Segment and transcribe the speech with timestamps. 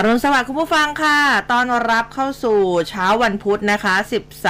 [0.00, 1.18] อรุณสวัสดิ์คุณผู้ฟังค่ะ
[1.52, 3.94] ตอนรับเข้าสู่เช้าวันพุธนะคะ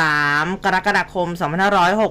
[0.05, 1.29] 13 กรกฎาคม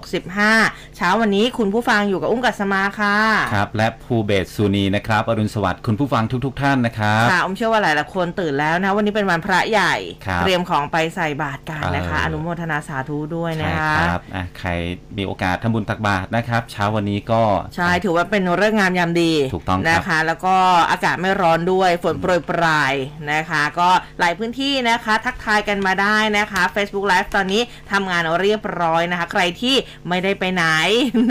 [0.01, 3.17] 2565 เช้าวันนี้คุณผู้ฟังอยู่กับอุ้มกัสมาค่ะ
[3.53, 14.69] ครับ และภูเบศสุนีนะครับ อรุณสวัสดิ์คุณผู้ฟังทุกๆทท่านนะครับ ค่ะอุ้มเชื่อว่าหลายๆคนตื่นแล้วนะ วันนี้เป็นวันพระใหญ่ครับเตรียมของไปใส่บาตรกันนะคะเออออนุโมทนาสาธุด้วยนะใช่คะครับอะใคร
[15.17, 17.41] มีโอกาสทำบุญตักบาตรนะครับ เช้าวันนี้ก็
[17.75, 20.55] ใช่ ถือว่าเป็นเรื่องงามยามดี ถูกต้องครับนะคะ แล้วก็
[20.91, 22.93] อากาศไม่ร้อนด้วย ฝนโปรยปลาย
[23.33, 29.75] นะคะ ก็หลายพื้นที่นะคะทักทายกันมาได้นะคะ Facebook Live ตอนนี้ทำงานเรียบร้อยนะคะ ใครที่
[30.07, 30.65] ไม่ได้ไปไหน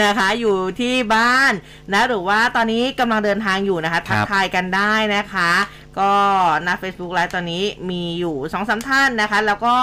[0.05, 1.53] นะคะ อยู่ที่บ้าน
[1.93, 5.51] นะหรือว่าตอนนี้กำลังเดินทางอยู่นะคะ ทักทายกันได้นะคะ
[6.01, 6.13] ก็
[6.65, 9.77] หน้า Facebook Live ตอนนี้มีอยู่2อสท่านนะคะ แล้วก็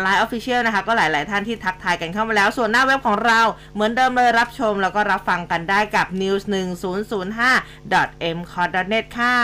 [0.00, 3.40] LINE Official นะคะ ก็หลาย ๆ ท่านที่ทักทายกันเข้ามาแล้ว ส่วนหน้าเว็บของเรา
[3.74, 9.36] เหมือนเดิมเลยรับชม แล้วก็รับฟังกันได้กับ news 1 0 0 5 m c o t net ค่ะ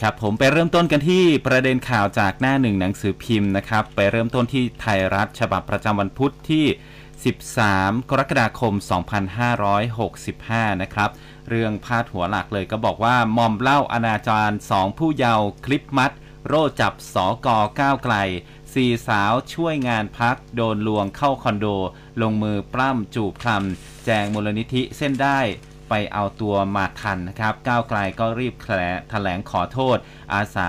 [0.00, 6.64] ครับผมไปเริ่มต้นกันที่ประเด็นข่าวจากหน้าหนึ่งหนังสือพิมพ์นะครับ ไปเริ่มต้นที่ไทยรัฐฉบับประจำวันพุธที่
[7.24, 8.74] 13 กรกฎาคม
[9.98, 11.10] 2565 นะครับ
[11.48, 16.12] เรื่องพาดหัวหลักเลยก็บอกว่ามอมเล่าอนาจารสองผู้เยาว์คลิปมัด
[16.46, 18.14] โรจับสอกอก้าวไกล
[18.74, 21.66] สี่สาวช่วยงานพักโดนลวงเข้าคอนโด
[22.22, 25.40] ลงมือปล้ำจูบคำแจงมูลนิธิเส้นได้
[25.88, 29.96] ไปเอาตัวมาทันนะครับ ก้าวไกลก็รีบแถลงแถลงขอโทษ
[30.34, 30.68] อาสา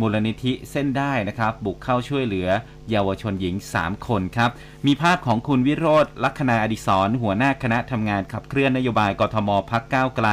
[0.00, 2.48] มูลนิธิเส้นได้นะครับ บุกเข้าช่วยเหลือ
[2.90, 4.50] เยาวชนหญิง 3 คนครับ
[4.86, 10.28] มีภาพของคุณวิโรธลัคนาอดิศรหัวหน้าคณะทำงานขับเคลื่อนนโยบายกทมพักก้าวไกล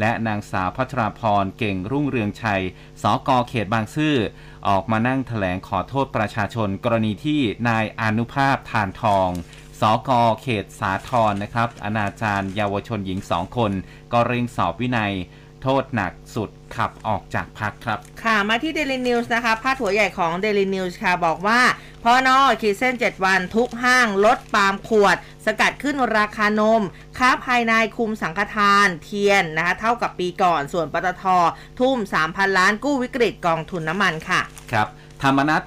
[0.00, 2.62] และนางสาวพัชราพรเก่งรุ่งเรืองชัย
[3.02, 4.16] สกเขตบางซื่อ
[4.68, 9.28] ออกมานั่งแถลงขอโทษประชาชนกรณีที่นายอนุภาพทานทอง
[9.82, 10.10] สก
[10.42, 13.72] เขตสาทรนะครับ อนาจารเยาวชนหญิงสองคน
[14.12, 15.12] ก็เร่งสอบวินัย
[15.62, 21.60] โทษหนักสุดขับออกจากพักครับ ค่ะมาที่ Daily News นะคะพาดหัวใหญ่ของ Daily News ค่ะ บอกว่า
[22.02, 25.16] พอนอขีดเส้น 7 วันทุกห้างลดปาล์มขวด
[25.46, 26.82] สกัดขึ้นราคานม
[27.18, 31.24] ค้าภายในคุมสังฆทาน เทียนนะคะเท่ากับปีก่อนส่วนปตท
[31.80, 31.98] ทุ่ม
[32.28, 34.40] 3,000 ล้านกู้วิกฤตกองทุนน้ำมันค่ะ
[34.72, 34.88] ครับ
[35.22, 35.62] ธรรมนัต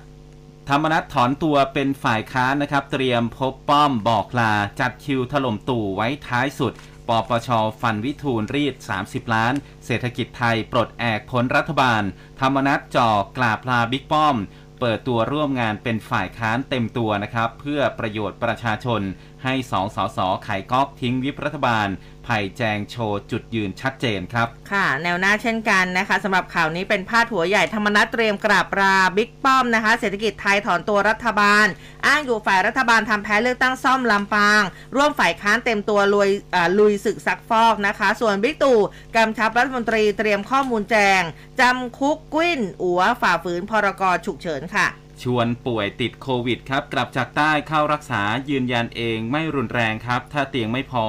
[0.70, 6.74] ธรรมนัตถอนตัวเป็นฝ่ายค้านนะครับ เตรียมพบป้อมบอกลา จัดคิวถล่มตู่ไว้ท้ายสุด
[7.08, 7.50] ปปช
[7.82, 8.76] ฟันวิทูลรีด
[9.06, 9.54] 30 ล้าน
[9.86, 12.04] เศรษฐกิจไทย ปลดแอกพ้นรัฐบาล
[12.40, 14.36] ธรรมนัตจ่อกราบลาบิ๊กป้อม
[14.80, 19.02] เปิดตัวร่วมงานเป็นฝ่ายค้านเต็มตัวนะครับ เพื่อประโยชน์ประชาชน
[19.44, 21.88] ให้สองสสไขก๊อกทิ้งวิปรัฐบาล
[22.26, 31.66] ไผ่แจงโชว์จุดยืนชัดเจนครับ ค่ะ แนวหน้าเช่นกันนะคะสำหรับข่าวนี้เป็นพาดหัวใหญ่ธรรมนัตเตรียมกราบราบิ๊กป้อมนะคะ เศรษฐกิจไทยถอนตัวรัฐบาล
[32.08, 34.64] อ้างอยู่ฝ่ายรัฐบาลทำแพ้เลือกตั้งซ่อมลำปาง
[34.96, 38.80] ร่วมฝ่ายค้านเต็มตัวลุยอ่าลุยศึกซักฟอกนะคะ ส่วนบิ๊กตู่
[39.16, 41.22] กำชับรัฐมนตรีเตรียมข้อมูลแจง
[41.60, 44.88] จำคุกกุ้นอัวฝ่าฝืนพรกฉุกเฉินค่ะ
[45.24, 51.06] ชวนป่วยติดโควิดครับ กลับจากใต้เข้ารักษายืนยันเองไม่รุนแรงครับ ถ้าเตียงไม่พอ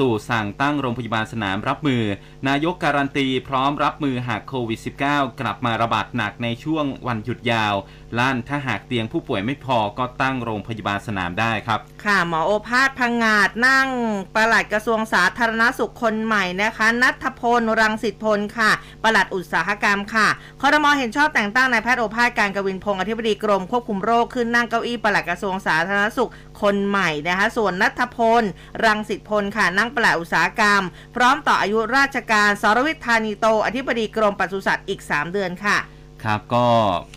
[0.00, 2.02] ตู่สั่งตั้งโรงพยาบาลสนามรับมือ
[2.48, 7.74] นายกการันตีพร้อมรับมือหากโควิด -19 กลับมาระบาดหนักในช่วงวันหยุดยาว
[8.18, 13.88] ลั่นถ้าหากเตียงผู้ป่วยไม่พอก็ตั้งโรงพยาบาลสนามได้ครับ ค่ะหมอโอภาสพังงาดนั่ง
[14.36, 18.70] ประหลัดกระทรวงสาธารณสุขคนใหม่นะคะ นัทพลรังสิตพลค่ะ
[19.04, 20.28] ประหลัดอุตสาหกรรมค่ะ
[20.60, 26.30] คอรมอเห็นชอบแต่งตั้งนายแพทย์โอภาสการกวินพงศ์อธิบดีกรมควบคุมโรคขึ้นนั่งเก้าอี้ประหลัดกระทรวงสาธารณสุข
[26.62, 28.42] คนใหม่นะคะ ส่วนนัทพล
[28.84, 30.82] รังสิตพลค่ะนั่งปลัดอุตสาหกรรม
[31.16, 35.78] พร้อมต่ออายุราชการสรวิทย์ธานีโต อธิบดีกรมปศุสัตว์อีก 3 เดือนค่ะ
[36.24, 36.66] ครับก็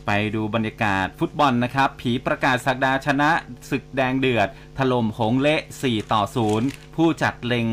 [0.06, 3.30] ไปดูบรรยากาศฟุตบอลนะครับ ผีประกาศสักดาชนะ
[3.70, 4.48] ศึกแดงเดือด
[4.78, 6.22] ถล่มหงส์เละ 4 ต่อ
[6.60, 7.68] 0 ผู้จัดเล็ง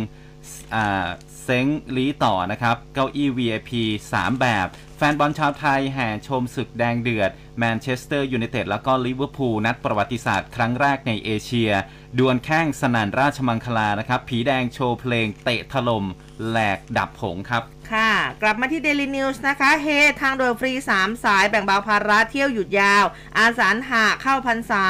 [1.45, 1.67] เซ้ง
[1.97, 3.71] ลีต่อนะครับ เก้าอี้ VIP
[4.13, 4.67] 3 แบบ
[4.97, 11.71] แฟนบอลชาวไทยแห่ชมศึกแดงเดือด แมนเชสเตอร์ยูไนเต็ดแล้วก็ลิเวอร์พูลนัดประวัติศาสตร์ครั้งแรกในเอเชีย
[12.19, 16.05] ดวลแข้งสนามราชมังคลานะครับ ผีแดงโชว์เพลงเตะถล่ม
[16.49, 17.63] แหลกดับหงส์ครับ
[17.93, 18.13] ค่ะ
[18.43, 19.87] กลับมาที่ Daily News นะคะ เฮ
[20.21, 23.05] ทางด่วนฟรี 3 สายแบ่งเบาภาระเที่ยวหยุดยาว
[23.39, 24.85] อาสาหาเข้าพรรษา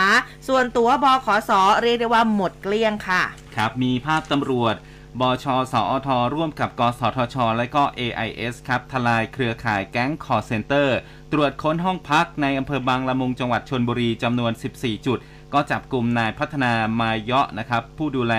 [0.49, 1.51] ส่วนตั๋วบขส
[1.83, 3.23] เรียกได้ว่าหมดเกลี้ยงค่ะ
[3.57, 4.77] ครับ มีภาพตำรวจ
[5.21, 10.99] บช สอท ร่วมกับกสทช และก็ AIS ครับทลายเครือข่ายแก๊งคอร์เซนเตอร์
[11.33, 15.19] ตรวจค้นห้องพักในอำเภอบางละมุงจังหวัดชนบุรีจำนวน 14 จุด
[15.55, 18.35] ก็จับกลุ่มนายพัฒนามาเยาะนะครับ ผู้ดูแล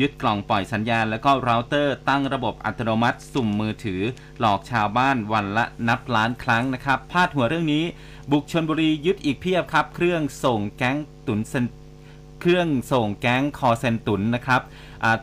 [0.00, 4.00] ยึดกล่องปล่อยสัญญาณ แล้วก็เราเตอร์ตั้งระบบอัตโนมัติ สุ่มมือถือ
[4.40, 7.84] หลอกชาวบ้านวันละนับล้านครั้งนะครับพาดหัวเรื่องนี้
[8.30, 10.96] บุกชนบุรียึดอีกเพียบครับ เครื่องส่งแก๊ง
[11.26, 11.66] ตุนเซน
[12.40, 14.62] เครื่องส่งแก๊งคอเซนตุนนะครับ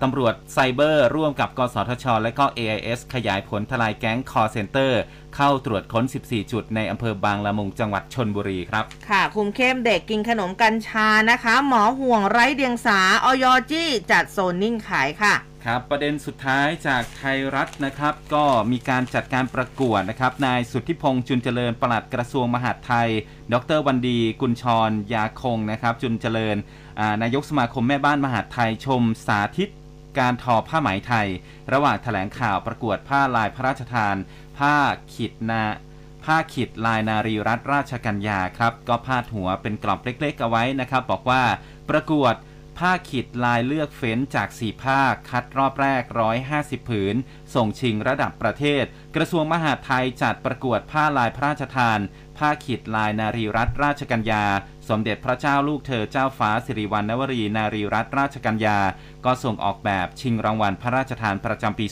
[0.01, 5.01] ตำรวจไซเบอร์ร่วมกับ กสทช และก็ AIS ขยายผลทลายแก๊ง call center
[5.35, 15.33] เข้าตรวจค้น 14 จุดในอำเภอบางละมุงจังหวัดชลบุรีครับ ค่ะ คุมเข้มเด็กกินขนมกัญชานะคะ หมอห่วงไร้เดียงสาออยจี้จัดโซนนิ่งขายค่ะ
[15.65, 23.09] ครับประเด็นสุดท้ายจากไทยรัฐนะครับ ก็มีการจัดการประกวดนะครับนายสุทธิพงษ์จุนเจริญปลัดกระทรวงมหาดไทย
[23.53, 26.57] ดรวันดี กุลชร ยาคงนะครับจุนเจริญ
[26.99, 29.71] อ่านายกสมาคมแม่บ้านมหาดไทยชมสาธิต
[30.19, 31.27] การทอผ้าไหมไทย
[31.73, 34.15] ระหว่างแถลงข่าวประกวดผ้าลายพระราชทาน
[34.57, 34.75] ผ้า
[35.13, 35.63] ขีดนา
[36.25, 41.43] ผ้าขีดลายนารีรัตนราชกัญญาครับ ก็พาดหัวเป็นกรอบเล็กๆเอาไว้นะครับ บอกว่า
[41.89, 42.35] ประกวด
[42.77, 46.03] ผ้าขีดลายเลือกเฟ้นจาก4ผ้าคัดรอบแรก
[46.47, 47.15] 150 ผืน
[47.55, 48.83] ส่งชิงระดับประเทศ
[49.15, 51.99] กระทรวงมหาดไทยจัดประกวดผ้าลายพระราชทาน
[52.37, 54.45] ผ้าขีดลายนารีรัตนราชกัญญา
[54.89, 58.79] สมเด็จพระเจ้าลูกเธอเจ้าฟ้าสิริวัณณวรีนารีรัตนราชกัญญา
[59.25, 61.85] ก็ส่งออกแบบชิงรางวัลพระราชทานประจำปี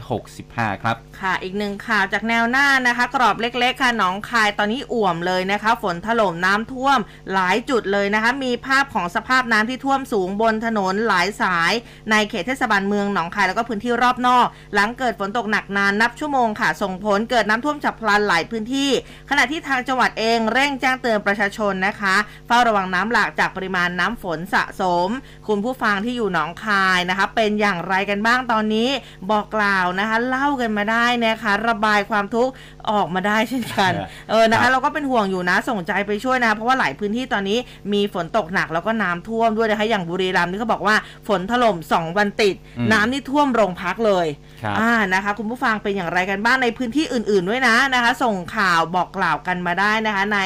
[0.00, 6.98] 2565 ครับ ค่ะ อีกหนึ่งข่าวจากแนวหน้านะคะ กรอบเล็กๆ ค่ะ หนองคายตอนนี้อ่วมเลยนะคะ ฝนถล่มน้ำท่วม
[7.32, 11.72] หลายจุดเลยนะคะ มีภาพของสภาพน้ำที่ท่วมสูงบนถนนหลายสาย
[12.10, 18.90] ในเขตเทศบาลเมืองหนองคายแล้วก็พื้นที่รอบนอก หลังเกิดฝนตกหนักนานนับชั่วโมงค่ะ ส่งผลเกิดน้ำท่วมฉับพลันหลายพื้นที่
[19.30, 22.05] ขณะที่ทางจังหวัดเองเร่งแจ้งเตือนประชาชนนะคะ
[22.46, 25.08] เฝ้าระวังน้ำหลากจากปริมาณน้ำฝนสะสม
[25.48, 28.88] คุณผู้ฟังที่อยู่หนองคายนะคะ เป็นอย่างไรกันบ้างตอนนี้
[29.30, 32.52] บอกกล่าวนะคะ เล่ากันมาได้นะคะ ระบายความทุกข์
[32.90, 33.92] ออกมาได้เช่นกัน
[34.30, 37.58] เออนะครัคะบเราก็เป็นห่วงอยู่นะ ส่งใจไปช่วยนะคะเพราะว่าหลายพื้นที่ตอนนี้
[37.92, 40.96] มีฝนตกหนักแล้วก็น้ำท่วมด้วยนะคะอย่างบุรีรัมย์นี่เขาบอกว่า
[41.28, 44.26] ฝนถล่ม 2 วันติดอืมน้ำนี่ท่วมโรงพักเลย
[44.62, 50.38] ครับอ่านะคะ คุณผู้ฟังเป็นอย่างไรกันบ้างในพื้นที่อื่นๆด้วยนะนะคะ ส่งข่าวบอกกล่าวกันมาได้นะคะ ใน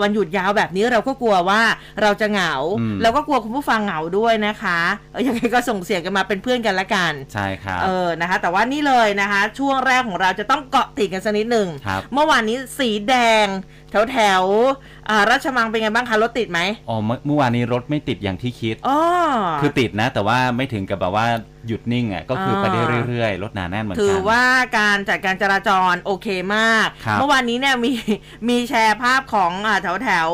[0.00, 1.60] วันหยุดยาวแบบนี้เราก็กลัวว่า
[2.02, 4.78] เราจะเหงาอืมแล้วก็กลัวคุณผู้ฟังเหงาด้วยนะคะ
[5.12, 13.14] เออยังไงก็ส่งเสียงกันมาเป็นเพื่อนกันละกันใช่ครับเออนะคะ แต่ว่านี่เลยนะคะ ช่วงแรกของเราจะต้องเกาะติดกันสักนิดหนึ่งครับเมื่อวานนี้สีแด
[13.44, 13.46] ง
[13.90, 18.98] แถวแถวๆอ่าราชมังเป็นไงบ้างคะรถติดไหมอ๋อเมื่อเมื่อวานนี้รถไม่ติดอย่างที่คิดอ๋อ
[19.60, 21.26] คือติดนะ แต่ว่าไม่ถึงกับแบบว่า
[21.66, 24.44] หยุดนิ่งอะก็คือไปได้อ่าเรื่อยๆรถหนาแน่นเหมือนกันถือว่า
[24.78, 27.92] การจัดการจราจรโอเคมากครับเมื่อวานนี้เนี่ยมี
[28.48, 30.30] มีแชร์ภาพของอ่าแถวแถว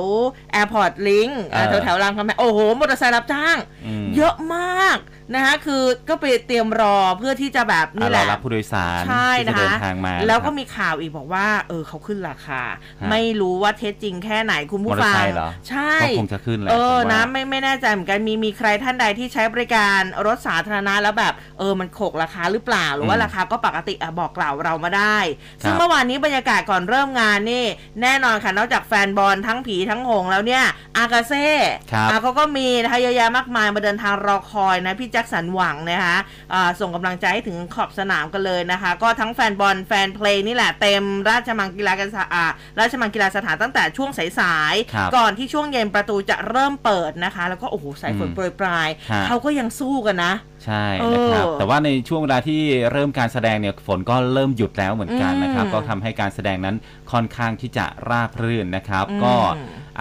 [0.53, 3.57] Airport Link เออแถวแถวรามคำแหงโอ้โหมอเตอร์ไซค์รับจ้าง
[4.05, 4.99] มเยอะมาก
[5.33, 12.63] นะคะคือก็ไปเตรียมรอเพื่อที่จะแบบนี่อะแหรอละรับผู้โดยสารใช่ที่นะจะเดิคะนทางมาแล้วก็นะครับมีข่าวอีกบอกว่า เออเขาขึ้นราคา
[13.03, 25.19] ฮะไม่รู้ว่าเท็จจริงแค่ไหนคุณมอผู้เตอร์ฟัไซงค์เหรอใช่ก็คงจะขึ้นแหละเออผมว่านะไม่ไม่แน่ใจเหมือนกันมีมีใครท่านใดที่ใช้บริการรถสาธารณะแล้วแบบ เออมันโขกราคาหรือเปล่าหรือว่าอืมราคาก็ปกติอะบอกกล่าวเรามาได้
[25.63, 27.65] ซึ่งครับเมื่อวานนี้บรรยากาศก่อนเริ่มงานนี่
[28.03, 30.65] แน่นอนค่ะนอกจากแฟนบอลทั้งผีทั้งหงส์แล้วเนี่ย
[30.97, 31.47] อากาเซ่
[31.93, 36.19] ครับอะเขาก็มีนะคะเยอะแยะมากมายมาเดินทางรอคอยนะพี่แจ็คสันหวังนะคะ
[36.55, 42.45] อ่าส่งกำลังใจให้ถึงขอบสนามกันเลยนะคะ ก็ทั้งแฟนบอลแฟนเพลงนี่แหละเต็มราชมังกีฬากันอ่า
[42.81, 50.33] ราชมังกีฬาสถานตั้งแต่ช่วงสายครับๆก่อนที่ช่วงเย็นประตูจะเริ่มเปิดนะคะ แล้วก็โอ้โหสายฝนอืมโปรยปลายฮะเขาก็ยังสู้กันนะ
[50.65, 52.61] ใช่นะครับเออแต่ว่าในช่วงเวลาที่
[52.93, 56.77] เริ่มการแสดงเนี่ยฝนก็เริ่มหยุดแล้วเหมือนกันนะครับอืมก็ทำให้การแสดงนั้น
[57.13, 59.35] ค่อนข้างที่จะราบรื่นนะครับอืมก็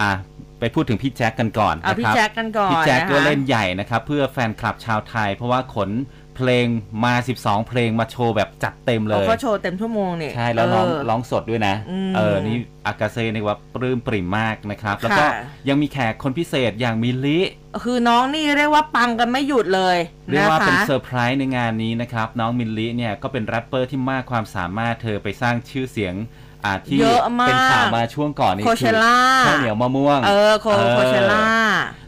[0.00, 0.12] อะ
[0.64, 5.90] ไปพูดถึงพี่แจ็คกันก่อนเอานะพี่ครับแจ็คกันก่อนพี่แจ็คก็นะคะเล่นใหญ่นะครับ เพื่อแฟนคลับชาวไทย เพราะว่าขน
[6.36, 6.66] เพลง
[7.04, 12.56] มา 12 เพลงมาโชว์แบบจัดเต็มเลยเขาก็โชว์เต็มชั่วโมงเนี่ยใช่แล้วร้องเร้องสดด้วยนะอืมเออ นี่
[12.86, 15.30] อากาเซ่นี่ว่าปลื้มปริ่มมากนะครับ แล้วก็ค่ะ
[15.68, 17.38] ยังมีแขกคนพิเศษอย่างมิลลิ
[17.84, 19.98] คือน้องนี่เรียกว่าปังกันไม่หยุดเลย
[20.30, 26.14] เรียกว่านะคะเป็นเซอร์ไพรส์ในงานนี้นะครับ น้องมิลลิเนี่ยก็เป็นแรปเปอร์ที่มากความสามารถเธอไปสร้างชื่อเสียง
[26.64, 31.44] อ่าที่เยอะมากเป็นข่าวมาช่วงก่อนนี้ Coachella ข้าวเหนียวมะม่วง เออโค Coachella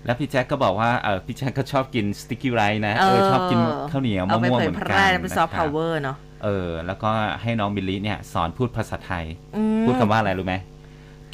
[0.05, 3.61] แล้วพี่แจ็คก็บอกว่าเออพี่แจ็คก็ชอบกิน sticky rice นะเอเอออชอบกิน
[3.93, 7.11] ข้าวเหนียวมะม่วงเหมือนกันนะครับเอาไปเผยแพร่เป็น soft power เนาะเออ แล้วก็
[7.43, 9.25] ให้น้องมิลลิเนี่ยสอนพูดภาษาไทย
[9.57, 10.57] อืมพูดคำว่าอะไรรู้ไหม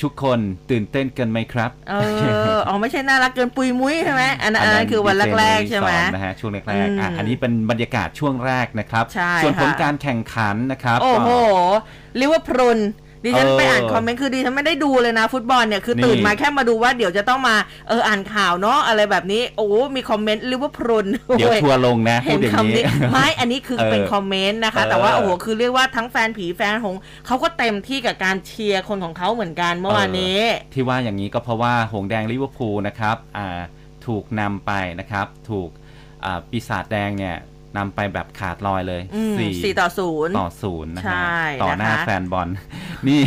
[0.02, 0.38] ทุกคน
[0.70, 1.94] ตื่นเต้นกันไหมครับ เอ
[2.56, 11.40] ออ๋อไม่ใช่น่ารักเกินปุยมุ้ยใช่ไหมอันนั้นอันนั้นคือวันแรกๆใช่ไหมสอนนะฮะช่วงแรกๆอะอืมอันนี้เป็นบรรยากาศช่วงแรกนะครับใช่ส่วนผลค่ะการแข่งขันนะครับ โอ้โหก็
[12.20, 12.78] ลิเวอร์พูล
[13.24, 17.56] ดิฉันเออไปอ่านคอมเมนต์คือดิฉันไม่ได้ดูเลยนะฟุตบอลเนี่ยคือตื่นนี่มาแค่มาดูว่าเดี๋ยวจะต้องมา
[17.88, 21.06] เอออ่านข่าวเนาะอะไรแบบนี้ โอ้โหมีคอมเมนต์ลิเวอร์พูล
[21.38, 30.40] เดี๋ยวทัวร์ลงนะเห็พูนดอย่างคำนี้นี้ไม่อันนี้คือเออเป็นคอมเมนต์นะคะเออแต่ว่าโอ้โหคือเรียกว่าทั้งแฟนผีแฟนหงส์เขาก็เต็มที่กับการเชียร์คนของเขาเหมือนกันเมื่อวานนี้
[30.74, 33.60] ที่ว่าอย่างนี้ก็เพราะว่าหงส์แดงลิเวอร์พูลนะครับอ่า
[34.06, 35.68] ถูกนำไปนะครับ ถูก
[36.24, 37.36] อ่าปีศาจแดงเนี่ย
[37.76, 42.48] นำไปแบบขาดลอยเลยอืมสี่สี่ต่อศูนย์ต่อศูนย์นะใช่ฮะต่อหน้านะคะแฟนบอล
[43.08, 43.20] นี่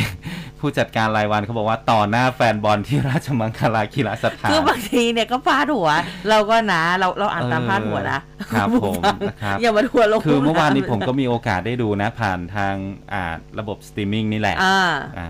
[0.59, 5.89] ผู้จัดการรายวันเขาบอกว่าต่อหน้าแฟนบอลที่ราชมังคลากีฬาสถานคือบางทีเนี่ยก็พาดหัว
[6.29, 8.19] เราก็นะเราเราอ่านตามพาดหัวนะ
[8.53, 12.75] ครับผมนะครับอย่ามาทัวร์ลงคือเมื่อวานนี้ผมก็มีโอกาสได้ดูนะผ่านทาง
[13.13, 14.79] อ่าระบบสตรีมมิ่งนี่แหละอ่า
[15.17, 15.27] อ่า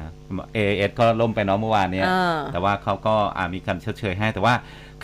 [0.54, 4.54] AIS ก็ล่มไปเนาะเมื่อวานเนี้ยเออแต่ว่าเขาก็อ่ามีการชดเชยให้แต่ว่า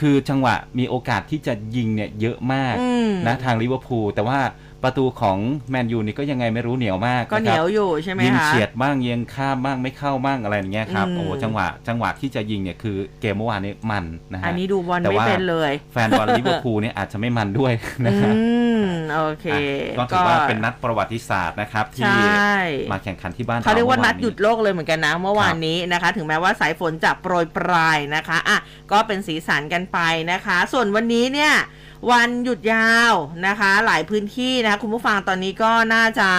[0.02, 4.40] คือจังหวะมีโอกาสที่จะยิงเนี่ยเยอะมากอืมนะทางลิเวอร์พูลแต่ว่า
[4.84, 5.38] ประตูของ
[5.72, 17.74] แมนยูนี่ก็ยังไงไม่รู้เหนียวมากก็เหนียวอยู่ใช่ไหมคะยิงเฉียดบ้างยิงข้ามบ้างไม่เข้าบ้างอะไรอย่างเงี้ยครับอืมโอ้จังหวะจังหวะที่จะยิงเนี่ยคือเกมเมื่อวานนี้มันนะฮะอันนี้ดูบอลแต่ไม่ว่าเป็นเลย แฟนบอลลิเวอร์พูลเนี่ยอาจจะไม่มันด้วย
[18.06, 18.34] นะฮะอื
[18.82, 18.86] ม
[19.16, 19.46] โอเค
[19.92, 22.26] อะก็ถือว่าเป็นนัดประวัติศาสตร์นะครับใช่ที่
[22.92, 28.58] มาแข่งขันที่บ้านเขาเรียกว่ามื่อนัดหยุดโลกเลยเหมือนกันนะเมื่อวานนี้นะคะ ถึงแม้ว่าสายฝนจะโปรยปลายนะคะอะ
[28.92, 30.00] ก็เป็นสีสันกันไป
[30.32, 31.54] นะคะ ส่วนวันนี้เนี่ย
[32.10, 33.14] วันหยุดยาว
[33.48, 36.30] นะคะ หลายพื้นที่นะคะคุณผู้ฟังตอนนี้ก็น่าจะ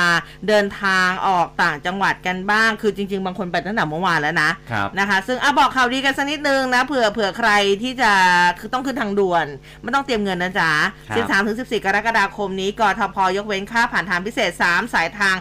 [0.49, 7.50] เดินทางออกต่างจังหวัดกันบ้าง คือจริง ๆ บางคนไปตั้งแต่เมื่อวานแล้วนะครับนะคะ ซึ่งอะบอกข่าวดีกันสักนิดนึงนะเผื่อเผื่อใคร
[7.83, 8.12] ที่จะ
[8.61, 9.47] คือต้องขึ้นทางด่วน
[9.83, 10.73] ไม่ต้องเตรียมเงินนะจ๊ะ
[11.11, 15.37] ครับ13ถึง14 กรกฎาคมนี้กทพยกเว้นค่าผ่านทางพิเศษ 3 สายทาง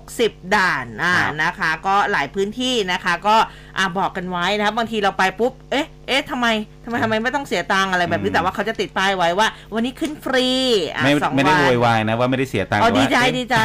[0.00, 3.36] 60 ด่านอ่าครับนะคะ ก็หลายพื้นที่นะคะก็
[3.78, 6.46] อะบอกกันไว้นะคะบางทีเราไปปุ๊บ เอ๊ะ เอ๊ะทำไม
[6.84, 10.48] ทำไมทำไมไม่ต้องเสียตังค์อะไรแบบนี้อืมแต่ว่าเขาจะติดป้ายไว้ว่า วันนี้ขึ้นฟรี
[10.94, 13.56] อะไม่สองไม่ได้วันโวยวายนะว่าไม่ได้เสียตังค์อ๋อแต่ว่าดีใจเอ๊ะ ดีใจ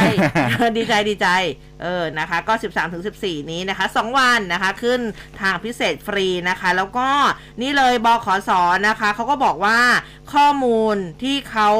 [0.76, 1.28] ดีใจดีใจ
[1.82, 5.00] เออนะคะ ก็ 13ถึง14 นี้นะคะ 2 วันนะคะ ขึ้น
[5.40, 7.08] ทางพิเศษฟรีนะคะ แล้วก็
[7.62, 8.50] นี่เลยบขส
[8.88, 9.78] นะคะเขาก็บอกว่า
[10.32, 11.70] ข้อมูลที่เขา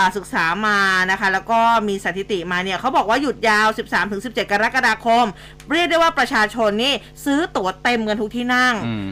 [0.00, 0.78] อ่าศึกษามา
[1.10, 3.68] นะคะ แล้วก็มีสถิติมาเนี่ยเขาบอกว่าหยุดยาว
[4.08, 5.24] 13-17 กรกฎาคม
[5.72, 6.94] เรียกได้ว่าประชาชนนี่
[7.24, 9.06] ซื้อตั๋วเต็มกันทุกที่นั่งอืม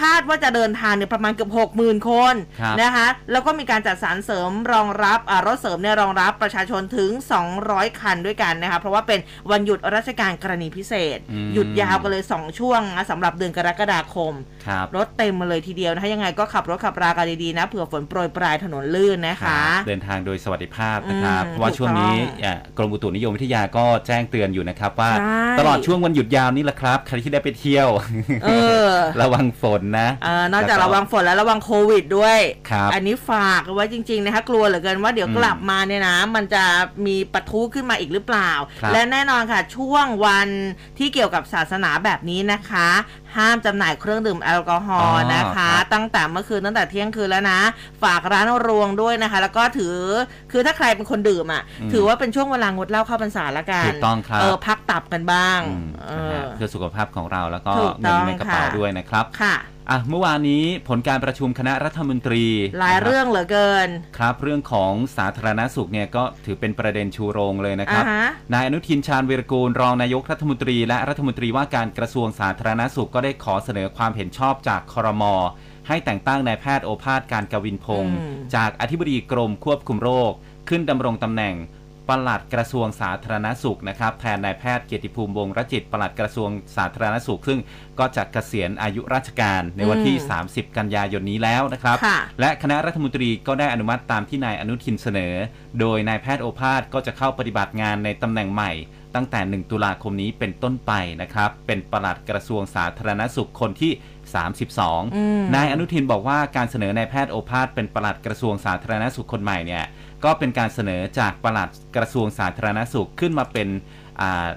[0.00, 7.10] คาดว่าจะเดินทางเนี่ยประมาณเกือบ6 0,000 คนครับนะคะ แล้วก็มีการจัดสรรเสริมรองรับอ่ารถเสริมเนี่ยรองรับประชาชนถึง
[7.54, 9.20] 200 คันด้วยกันนะคะ เพราะว่าเป็น
[9.50, 14.32] วันหยุดราชการกรณีพิเศษอืมหยุดยาวกันเลย 2 ช่วงนะสำหรับเดือนกรกฎาคม
[14.66, 27.88] ครับรถเต็มมาเลยทีเดียวนะคะยังไงก็ขับรถขับรากันดีๆนะเผื่อฝนโปรยปลายถนนลื่นนะคะ เดินทางโดยสวัสดิภาพนะครับอืมเพราะว่าช่วงนี้ถูกต้องอะกรมอุตุนิยมวิทยาก็แจ้งเตือนอยู่นะครับว่าใช่ตลอดช่วงวันหยุดยาวนี้แหละครับ ใครที่ได้ไปเที่ยว
[28.44, 28.48] เอ
[28.86, 28.88] อ
[29.20, 32.38] ระวังฝนนะเออนอกจากแล้ระวังฝนแล้วระวังโควิดด้วย
[32.70, 36.64] ครับอันนี้ฝากไว้จริง ๆ นะคะ กลัวเหลือเกินว่าเดี๋ยวอืมกลับมาเนี่ยนะ มันจะ
[37.06, 38.50] มีปะทุขึ้นมาอีกหรือเปล่า
[38.80, 40.48] ครับและแน่นอนค่ะ ช่วงวัน
[40.98, 42.88] ที่เกี่ยวกับศาสนาแบบนี้นะคะ
[43.36, 47.60] ห้ามจำหน่ายเครื่องดื่มแอลกอฮอล์นะคะ ตั้งแต่เมื่อคืนตั้งแต่เที่ยงคืนแล้วนะ
[48.02, 49.94] ฝากร้านรวงด้วยนะคะ แล้วก็ถือ
[50.52, 51.62] คือถ้าใครเป็นคนดื่มอะ
[51.92, 59.56] ถือว่าเป็นช่วงเวลางดเหล้าเข้าพรรษาละกันถูกต้องครับเออพักตับกันบ้าง อืมเอนะฮะอเพื่อสุขภาพของเราแล้วก็ถูกเงิต้นองในกระเป๋าค่ะด้วยนะครับค่ะ
[59.90, 62.44] อะเมื่อวานนี้ผลการประชุมคณะรัฐมนตรี
[62.80, 63.88] หลายนะคบเรื่องเหลือเกิน
[64.18, 75.24] ครับ เรื่องของสาธารณสุขเนี่ยก็ถือเป็นประเด็นชูโรงเลยนะครับอ่าฮะนายอนุทินชาญวีรกูลรองนายกรัฐมนตรี และรัฐมนตรีว่าการกระทรวงสาธารณสุขก็ได้ขอเสนอความเห็นชอบจากครม
[75.88, 80.32] ให้แต่งตั้งนายแพทย์โอภาสการกวินพงศ์อืมจากอธิบดีกรมควบคุมโรค
[80.68, 81.54] ขึ้นดำรงตำแหน่ง
[82.08, 87.60] ปลัดกระทรวงสาธารณสุขนะครับแทนนายแพทย์เกียรติภูมิวงศ์รจิตปลัดกระทรวงสาธารณสุข ซึ่ง
[87.98, 95.34] ก็จะเกษียณอายุราชการในวันที่อืม30 กันยายนนี้แล้วนะครับค่ะและคณะรัฐมนตรีก็ได้อนุมัติตามที่นายอนุทินเสนอ
[95.80, 98.72] โดยนายแพทย์โอภาสก็จะเข้าปฏิบัติงานในตำแหน่งใหม่
[99.14, 103.92] ตั้งแต่ 1 ตุลาคมนี้เป็นต้นไปนะครับ เป็นปลัดกระทรวงสาธารณสุขคนที่
[104.54, 109.84] 32อืมนายอนุทินบอกว่าการเสนอนายแพทย์โอภาสเป็นปลัดกระทรวงสาธารณสุขคนใหม่เนี่ย
[110.26, 113.68] ก็เป็นการเสนอจากปลัดกระทรวงสาธารณสุขขึ้นมาเป็น
[114.20, 114.48] อ่า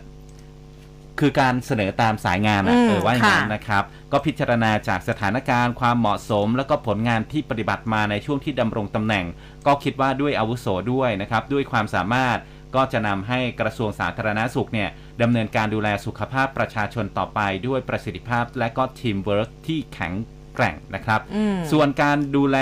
[1.20, 9.26] คือการเสนอตามสายงานอะอืมเออว่าอย่างนั้นค่ะนะครับ ก็พิจารณาจากสถานการณ์ความเหมาะสม แล้วก็ผลงานที่ปฏิบัติมาในช่วงที่ดำรงตำแหน่ง
[9.68, 12.38] ก็คิดว่าด้วยอาวุโสด้วยนะครับ ด้วยความสามารถ
[12.76, 14.90] ก็จะนำให้กระทรวงสาธารณสุขเนี่ย
[15.22, 20.14] ดำเนินการดูแลสุขภาพประชาชนต่อไปด้วยประสิทธิภาพ และก็ทีมเวิร์กที่แข็ง
[20.56, 22.58] แกร่งนะครับอืมส่วนการดูแล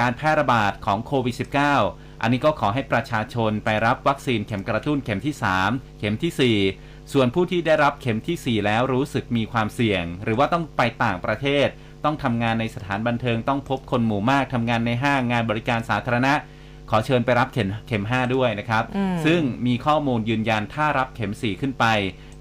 [0.00, 5.34] การแพร่ระบาดของโควิด -19 อันนี้ก็ขอให้ประชาชนไปรับวัคซีนเข็มกระตุ้นเข็มที่
[5.66, 11.66] 3 เข็มทีสี่4 ส่วนผู้ที่ได้รับเข็มทีสี่ 4 แล้วรู้สึกมีความเสี่ยง หรือว่าต้องไปต่างประเทศ
[12.04, 16.34] ต้องทำงานในสถานบันเทิงต้องพบคนหมู่มากทำงานในห้างงานบริการสาธารณะ
[16.90, 21.84] ขอเชิญไปรับเข็มเข็ม 5 ด้วยนะครับอืมซึ่งมีข้อมูลยืนยันถ้ารับเข็ม 4 ขึ้นไป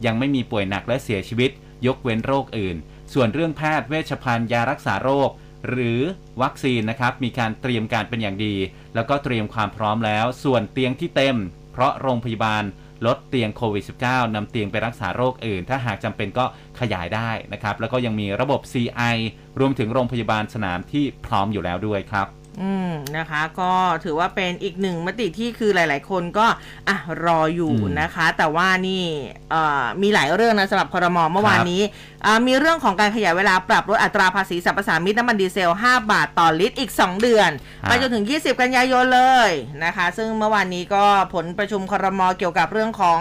[0.05, 1.51] ยังไม่มีป่วยหนักและเสียชีวิต
[1.87, 2.75] ยกเว้นโรคอื่น
[3.13, 5.29] ส่วนเรื่องแพทย์เวชภัณฑ์ยารักษาโรค
[5.69, 5.99] หรือ
[6.41, 8.55] วัคซีนนะครับมีการเตรียมการเป็นอย่างดี
[8.95, 11.37] แล้วก็เตรียมความพร้อมแล้ว ส่วนเตียงที่เต็ม
[11.71, 12.63] เพราะโรงพยาบาล
[13.05, 16.45] ลดเตียงโควิด -19 นำเตียงไปรักษาโรคอื่น ถ้าหากจำเป็นก็
[16.79, 19.15] ขยายได้นะครับ แล้วก็ยังมีระบบ CI
[19.59, 22.27] รวมถึงโรงพยาบาลสนามที่พร้อมอยู่แล้วด้วยครับ
[22.61, 23.71] อืมนะคะ ก็
[24.03, 26.47] ถือว่าเป็นอีกหนึ่งมติที่คือหลาย ๆ คนก็
[26.89, 29.03] อะรออยู่อืมนะคะ แต่ว่านี่
[29.51, 31.81] เอ่อมีหลายเรื่องนะสำหรับคอรมอเมื่อวานนี้
[32.16, 32.16] อ่า
[32.47, 37.49] มีเรื่องของการขยายเวลาปรับลดอัตราภาษีสรรพสามิตน้ำมันดีเซล 5 บาทต่อลิตรอีก 2 เดือน
[37.83, 39.49] อ่าไปจนถึง 20 กันยายนเลย
[39.83, 43.19] นะคะ ซึ่งเมื่อวานนี้ก็ผลประชุมคอรมอเกี่ยวกับเรื่องของ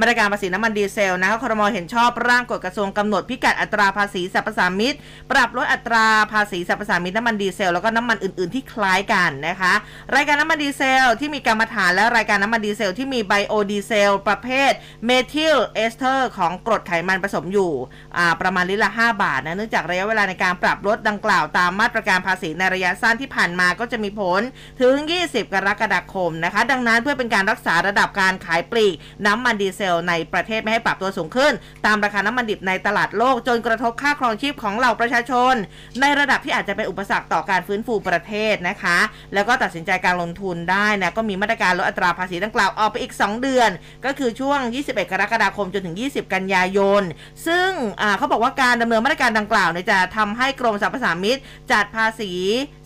[0.00, 4.94] มาตรการภาษีน้ำมันดีเซลนะคะคอรมอเห็นชอบร่างกฎกระทรวงกำหนดพิกัดอัตราภาษีสรรพสามิต
[5.30, 9.72] ปรับลดอัตราภาษีสรรพสามิตน้ำมันดีเซลแล้วก็น้ำมันอื่น ๆที่คล้ายกันนะคะ
[10.14, 14.72] รายการน้ำมันดีเซลที่มีกำมะถันและรายการน้ำมันดีเซลที่มีไบโอดีเซลประเภท
[15.06, 17.72] เมทิลเอสเตอร์ของกรดไขมันผสมอยู่
[18.16, 24.40] อ่าประมาณลิตรละ 5 บาทนะเนื่องจากระยะเวลาในการปรับลดดังกล่าวตามมาตรการภาษีในระยะสั้นที่ผ่านมาก็จะมีผล
[24.80, 28.94] ถึง 20 กรกฎาคมนะคะ ดังนั้นเพื่อเป็นการรักษาระดับการขายปลีก
[29.26, 31.52] น้ำมันดีเซลในประเทศไม่ให้ปรับตัวสูงขึ้น
[31.86, 35.54] ตามราคาน้ำมันดิบในตลาดโลกจนกระทบค่าครองชีพของเหล่าประชาชน
[36.00, 38.98] ในระดับที่อาจจะเป็นอุปสรรคต่อการฟื้นฟูประเทศนะคะ
[39.34, 43.70] แล้วก็ตัดสินใจการลงทุนได้นะก็มีมาตรการลดอัตราภาษีดังกล่าวออกไปอีก 2 เดือน
[44.04, 47.02] ก็คือช่วง 21 กรกฎาคมจนถึง 20 กันยายน
[47.46, 47.70] ซึ่ง
[48.02, 51.38] อ่าเขาบอกว่าการดำเนินมาตรการดังกล่าวเนี่ยจะทำให้กรมสรรพสามิต
[51.72, 52.32] จัดภาษี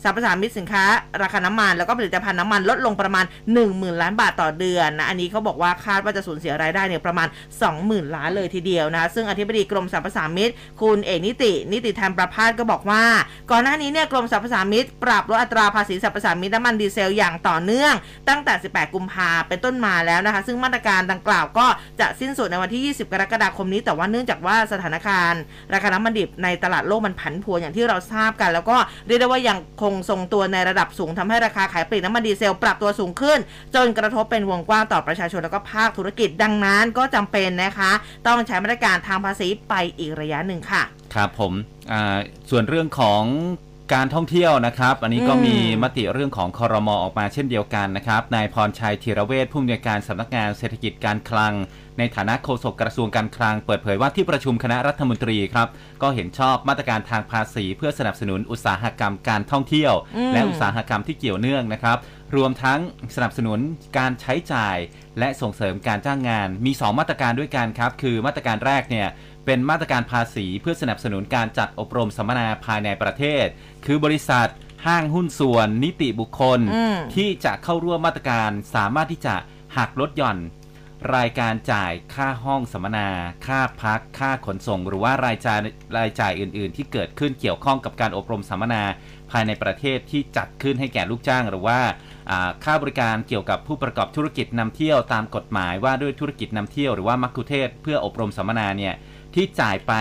[0.02, 0.84] สรรพสามิตสินค้า
[1.22, 3.24] ราคาน้ำมันแล้วก็ผลิตภัณฑ์น้ำมันลดลงประมาณ
[3.62, 7.28] 10,000 ล้านบาทต่อเดือนนะอันนี้เขาบอกว่าคาดว่าจะสูญเสียรายได้เนี่ยประมาณ
[7.70, 10.50] 20,000 ล้านเลยทีเดียวนะซึ่งอธิบดีกรมสรรพสามิต
[10.82, 13.04] คุณเอกนิติ นิติธรรมประพาสก็บอกว่า
[13.50, 17.94] ก่อนหน้านี้เนี่ยกรมสรรพสามิตปรับลดอัตราภาษีสรรพสามิตน้ำมันดีเซลอย่างต่อเนื่อง
[18.28, 21.66] ตั้งแต่ 18 กุมภาเป็นต้นมาแล้วนะคะ ซึ่งมาตรการดังกล่าวก็
[22.00, 25.31] จะสิ้นสุดในวันที่ 20 กรกฎาคมนี้แต่ว่าเนื่องจากว่าสถานการณ์
[25.72, 33.38] ราคาน้ำมันดิบในตลาดโลกมันผันผวนอย่างที่เราทราบกัน แล้วก็เรียกได้ว่ายังคงทรงตัวในระดับสูงทำให้ราคาขายปลีกน้ำมันดีเซลปรับตัวสูงขึ้น
[33.74, 37.92] จนกระทบเป็นวงกว้างต่อประชาชนแล้วก็ภาคธุรกิจดังนั้นก็จำเป็นนะคะ
[38.26, 40.82] ต้องใช้มาตรการทางภาษีไปอีกระยะหนึ่งค่ะ
[41.14, 41.52] ครับผม
[42.50, 43.22] ส่วนเรื่องของ
[43.94, 51.54] การท่องเที่ยวนะครับ อันนี้ก็อืมมีมติเรื่องของคอรมอออกมาเช่นเดียวกันนะครับนายพรชัยธีระเวชผู้อำนวยการสำนักงานเศรษฐกิจการคลัง
[51.98, 55.68] ในฐานะโฆษกกระทรวงการคลัง เปิดเผยว่าที่ประชุมคณะรัฐมนตรีครับ
[56.02, 61.98] ก็เห็นชอบมาตรการทางภาษี เพื่อสนับสนุนอุตสาหกรรมการท่องเที่ยวอืมและอุตสาหกรรมที่เกี่ยวเนื่องนะครับ
[62.36, 62.80] รวมทั้ง
[63.14, 63.58] สนับสนุน
[63.98, 64.76] การใช้จ่าย
[65.18, 69.08] และส่งเสริมการจ้างงาน มี 2 มาตรการด้วยกันครับ คือมาตรการแรกเนี่ย
[69.46, 73.46] เป็นมาตรการภาษีเพื่อสนับสนุนการจัดอบรมสัมมนาภายในประเทศ
[73.86, 74.48] คือบริษัท
[74.86, 79.34] ห้างหุ้นส่วน นิติบุคคลอืมที่จะเข้าร่วมมาตรการสามารถที่จะ
[79.76, 80.38] หักลดหย่อน
[81.16, 83.08] รายการจ่ายค่าห้องสัมมนา
[83.46, 85.58] ค่าพัก ค่าขนส่ง หรือว่ารายจ่าย
[85.98, 88.82] รายจ่ายอื่น ๆ ที่เกิดขึ้นเกี่ยวข้องกับการอบรมสัมมนา
[89.30, 91.80] ภายในประเทศที่จัดขึ้นให้แก่ลูกจ้าง หรือว่า
[92.30, 98.94] อ่าค่าบริการเกี่ยวกับผู้ประกอบธุรกิจนำเที่ยวตามกฎหมายว่าด้วยธุรกิจนำเที่ยวหรือว่ามัคคุเทศก์เพื่ออบรมสัมมนาเนี่ย
[99.34, 99.92] ที่จ่ายไป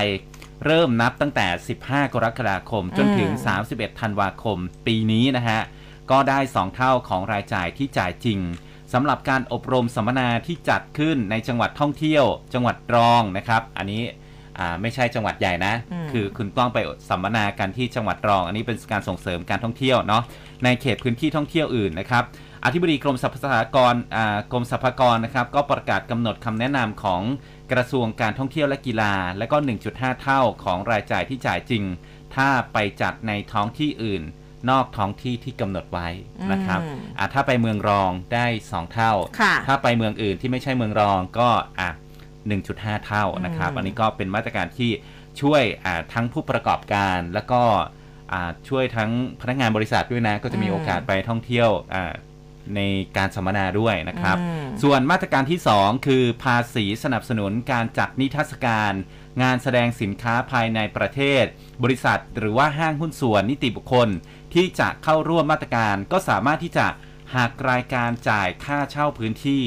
[0.65, 1.47] เริ่มนับตั้งแต่
[1.82, 3.32] 15 กรกฎาคม จนถึง
[3.65, 5.60] 31 ธันวาคม ปีนี้นะฮะ
[6.12, 8.39] ก็ได้ 2 เท่าของรายจ่ายที่จ่ายจริง
[8.93, 14.02] สำหรับการอบรมสัมมนาที่จัดขึ้นในจังหวัดท่องเที่ยว จังหวัดรองนะครับ อันนี้
[14.60, 16.78] อ่าไม่ใช่จังหวัดใหญ่นะอืมคือคุณต้องไป
[17.10, 20.24] สัมมนากันที่จังหวัดรอง อันนี้เป็นการส่งเสริมการท่องเที่ยวเนาะ
[20.63, 22.24] ในเขตพื้นที่ท่องเที่ยวอื่นนะครับ
[22.65, 27.21] อธิบดีกรมสรรพสาหกรณ์อ่ากรมสรรพากรนะครับ ก็ประกาศกำหนดคำแนะนำของ
[27.72, 29.58] กระทรวงการท่องเที่ยวและกีฬา และก็
[29.90, 31.84] 1.5 เท่าของรายจ่ายที่จ่ายจริง
[32.36, 34.24] ถ้าไปจัดในท้องที่อื่น
[34.70, 36.08] นอกท้องที่ที่กำหนดไว้
[36.52, 41.90] นะครับอืมอะถ้าไปเมืองรองได้ 2 เท่าค่ะถ้าไปเมืองอื่นที่ไม่ใช่เมืองรองก็อะ
[42.48, 44.92] 1.5 เท่านะครับอืมอันนี้ก็เป็นมาตรการที่
[45.42, 47.62] ช่วยอ่าทั้งผู้ประกอบการแล้วก็
[48.34, 52.14] อ่าช่วยทั้งพนักงานบริษัทด้วยนะ ก็จะมีโอกาสไปท่องเที่ยวอ่า
[52.76, 52.82] ใน
[53.18, 58.94] การสัมมนาด้วยนะครับอืมส่วนมาตรการที่ 2 คือภาษีสนับสนุนการจัดนิทรรศการ
[59.42, 61.44] งานแสดงสินค้าภายในประเทศ
[61.84, 64.10] บริษัทหรือว่าห้างหุ้นส่วนนิติบุคคล
[64.54, 66.88] ที่จะเข้าร่วมมาตรการก็สามารถที่จะ
[67.36, 69.66] หักรายการจ่ายค่าเช่าพื้นที่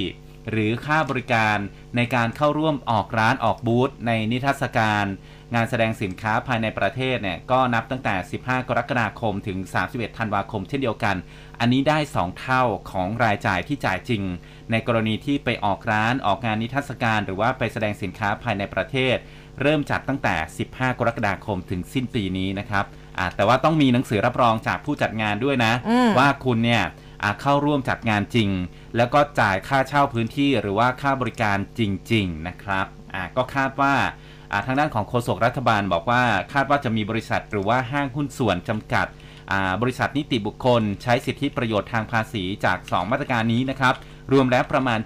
[0.50, 1.58] หรือค่าบริการ
[1.96, 5.06] ในการเข้าร่วมออกร้านออกบูธในนิทรรศการ
[5.54, 8.14] งานแสดงสินค้าภายในประเทศเนี่ยก็นับตั้งแต่
[8.44, 11.16] 15 กรกฎาคมถึ ง 31 ธันวาคมเช่นเดียวกัน
[11.60, 14.22] อันนี้ได้ 2 เท่าของรายจ่ายที่จ่ายจริง
[14.70, 19.16] ในกรณีที่ไปออกร้านออกงานนิทรรศการ หรือว่าไปแสดงสินค้าภายในประเทศ
[19.60, 20.34] เริ่มจัดตั้งแต่
[20.68, 22.84] 15 กรกฎาคมถึงสิ้นปีนี้นะครับ
[23.18, 26.82] อ่าแต่ว่าต้องมีหนังสือรับรองจากผู้จัดงานด้วยนะอืมว่าคุณเนี่ย
[27.22, 28.50] อ่าเข้าร่วมจัดงานจริง
[28.96, 31.80] แล้วก็จ่ายค่าเช่าพื้นที่หรือว่าค่าบริการจ
[32.12, 33.94] ริง ๆ นะครับอ่าก็คาดว่า
[34.52, 39.22] อ่าทางด้านของโฆษกรัฐบาลบอกว่าคาดว่าจะมีบริษัทหรือว่าห้างหุ้นส่วนจำกัดอ่า
[39.82, 43.94] บริษัทนิติบุคคล ใช้สิทธิประโยชน์ทางภาษีจาก 2 มาตรการนี้นะครับ
[44.32, 45.00] รวมแล้วประมาณ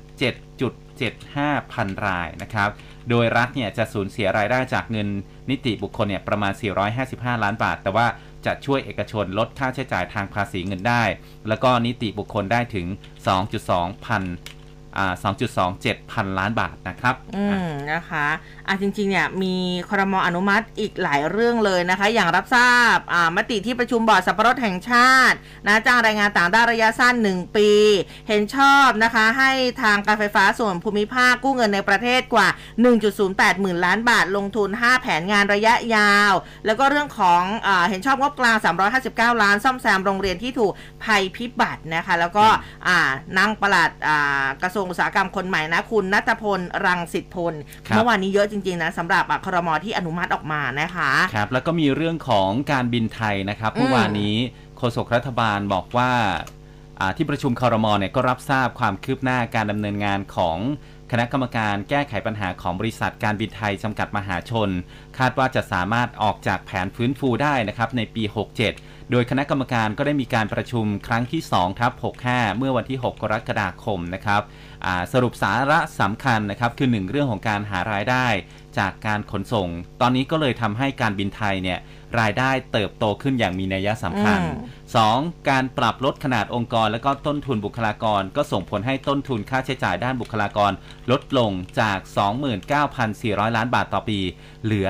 [0.82, 2.70] 7.75 พันรายนะครับ
[3.10, 5.08] โดยรัฐเนี่ยจะสูญเสียรายได้จากเงิน
[5.50, 6.52] นิติบุคคลเนี่ยประมาณ
[6.98, 8.06] 455 ล้านบาท แต่ว่า
[8.46, 11.02] จะช่วยเอกชนลดค่าใช้จ่ายทางภาษีเงินได้
[11.48, 12.86] แล้วก็นิติบุคคลได้ถึง
[13.46, 14.57] 2.2 พันอ่า
[15.02, 18.26] 2.27 พันล้านบาทนะครับ อืมนะคะ
[18.66, 19.54] อะจริงๆเนี่ยมี
[19.88, 27.70] ครมอนุมัติอีกหลายเรื่องเลยนะคะ อย่างรับทราบอ่ามติที่ประชุมบอร์ดสัพพรสแห่งชาตินะจ้างแรงงานต่างด้าวระยะสั้น 1 ปี
[28.28, 29.50] เห็นชอบนะคะ ให้
[29.82, 32.48] ทางการไฟฟ้าส่วนภูมิภาคกู้เงินในประเทศกว่า
[33.04, 36.32] 1.08 หมื่นล้านบาทลงทุน 5 แผนงานระยะยาว
[36.66, 38.56] แล้วก็เรื่องของอาเห็นชอบงบกลาง
[38.94, 40.72] 359 ล้านซ่อมแซมโรงเรียนที่ถูก
[41.04, 42.46] ภัยพิบัตินะคะ แล้วก็
[42.88, 42.98] อ่า
[43.38, 47.54] นั่งประหลัดอ่ากระทรวงอุตสาหกรรมคนใหม่นะ คุณนัทพล รังสิตพล
[47.86, 54.36] ครับเมื่อวานนี้เยอะจริง ๆ นะสำหรับอะครมที่อนุมัติออกมานะคะครับแล้วก็มีเรื่องของการบินไทยนะครับอืมเมื่อวานนี้
[54.76, 56.12] โฆษกรัฐบาลบอกว่า
[57.00, 60.58] อ่าที่ประชุมคอรมอเนี่ยก็รับทราบความคืบหน้าการดำเนินงานของ
[61.12, 64.68] คณะกรรมการแก้ไขปัญหาของบริษัทการบินไทยจำกัดมหาชน
[65.18, 68.22] คาดว่าจะสามารถออกจากแผนฟื้นฟูได้นะครับในปี
[68.64, 71.92] 67 โดยคณะกรรมการก็ได้มีการประชุมครั้งที่2ทับ
[72.26, 74.42] 65 เมื่อวันที่ 6 กรกฎาคมนะครับ
[74.84, 78.26] อ่าสรุปสาระสำคัญนะครับคือ 1 เรื่องของการหารายได้
[78.78, 79.68] จากการขนส่ง
[80.00, 81.78] ตอนนี้ก็เลยทำให้การบินไทยเนี่ย
[82.20, 84.56] รายได้เติบโตขึ้นอย่างมีนัยสำคัญอืม
[85.12, 85.48] 2.
[85.50, 90.72] การปรับลดขนาดองค์กร และก็ต้นทุนบุคลากร ก็ส่งผลให้ต้นทุนค่าใช้จ่ายด้านบุคลากร
[91.10, 91.98] ลดลงจาก
[92.78, 94.18] 29,400 ล้านบาทต่อปี
[94.64, 94.86] เหลือ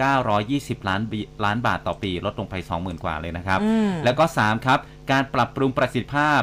[0.00, 4.78] 7,920 ล้านบิล้านบาทต่อปี ลดลงไป 20,000 กว่าเลยนะครับอืมแล้วก็ 3 ครับ
[5.10, 6.40] การปรับปรุงประสิทธิภาพ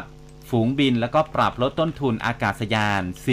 [0.49, 3.27] ฝูงบิน แล้วก็ปรับลดต้นทุนอากาศยาน C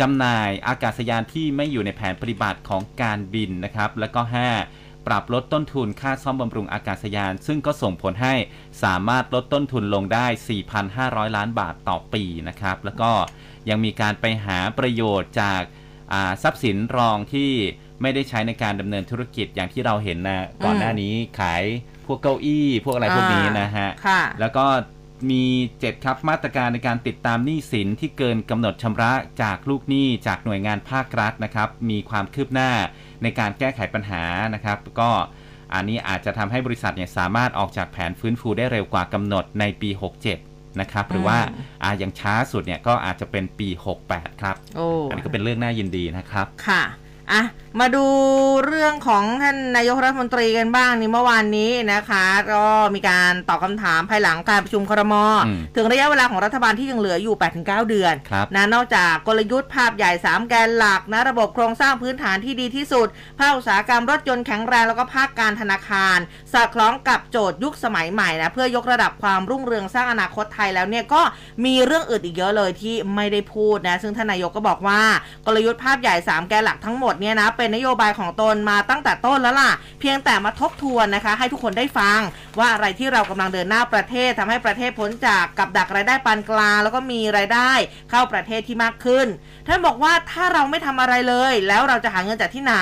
[0.00, 4.20] จำหน่ายอากาศยานที่ไม่อยู่ในแผนปฏิบัติของการบินนะครับ แล้วก็
[4.64, 8.34] 5 ปรับลดต้นทุนค่าซ่อมบำรุงอากาศยาน ซึ่งก็ส่งผลให้
[8.82, 10.26] สามารถลดต้นทุนลงได้
[10.80, 13.12] 4,500 ล้านบาทต่อปีนะครับ แล้วก็
[13.68, 15.62] ยังมีการไปหาประโยชน์จาก
[16.12, 17.52] อ่าทรัพย์สินรองที่
[18.02, 21.62] ไม่ได้ใช้ในการดำเนินธุรกิจอย่างที่เราเห็นนะก่อนหน้านี้ขาย
[22.06, 24.66] พวกเก้าอี้ พวกอะไรพวกนี้นะฮะค่ะแล้วก็
[25.30, 32.70] มี7ครับมาตรการในการติดตามหนี้สินที่เกินกำหนดชำระจากลูกหนี้จากหน่วยงานภาครัฐนะครับ มีความคืบหน้า
[33.22, 34.22] ในการแก้ไขปัญหา
[34.54, 35.10] นะครับ ก็
[35.74, 39.90] อันนี้อาจจะทำให้บริษัทเนี่ยสามารถออกจากแผนฟื้นฟูได้เร็วกว่ากำหนดในปี
[40.34, 43.68] 67 นะครับ หรือว่าอืมอาอย่างช้าสุดเนี่ยก็อาจจะเป็นปี
[44.04, 46.82] 68 ครับโอ้อันนี้ก็เป็นเรื่องน่ายินดีนะครับค่ะ
[47.32, 47.44] อะ
[47.80, 48.06] มาดู
[48.66, 52.64] เรื่องของท่านนายกรัฐมนตรีกันบ้างนี่เมื่อวานนี้นะคะ ก็
[52.94, 55.14] มีการตอบคำถามภายหลังการประชุมครม
[55.46, 66.18] อืมถึงระยะเวลาของรัฐบาลที่ยังเหลืออยู่ 8-9 เดือนครับนะนอกจากกลยุทธ์ภาพใหญ่ 3 แกนหลักนะระบบโครงสร้างพื้นฐานที่ดีที่สุด ภาคอุตสาหกรรมรถยนต์แข็งแรงแล้วก็ภาคการธนาคาร
[66.52, 71.22] สอดคล้องกับโจทย์ยุคสมัยใหม่นะเพื่อยกระดับความรุ่งเรืองสร้างอนาคตไทยแล้วเนี่ยก็
[71.64, 75.00] มีเรื่องอื่นอีกเยอะเลยที่ไม่ได้พูดนะซึ่งท่านนายกก็บอกว่า
[75.46, 82.20] กลยุทธ์ภาพใหญ่ 3 แกนหลักทั้งหมดเนี่ยนะเป็นนโยบายของตนมาตั้งแต่ต้นแล้วล่ะ เพียงแต่มาทบทวนนะคะ ให้ทุกคนได้ฟัง
[82.58, 87.70] ว่าอะไรที่เรากำลังเดินหน้าประเทศทำให้ประเทศพ้นจากกับดักรายได้ปานกลาง แล้วก็มีรายได้
[88.10, 89.26] เข้าประเทศที่มากขึ้น
[89.68, 92.74] ท่านบอกว่าถ้าเราไม่ทำอะไรเลย แล้วเราจะหาเงินจากที่ไหน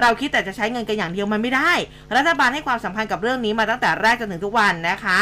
[0.00, 1.72] เราคิดแต่จะใช้เงินกันอย่างเดียวมันไม่ได้
[2.16, 5.18] รัฐบาลให้ความสำคัญกับเรื่องนี้มาตั้งแต่แรกจนถึงทุกวันนะคะ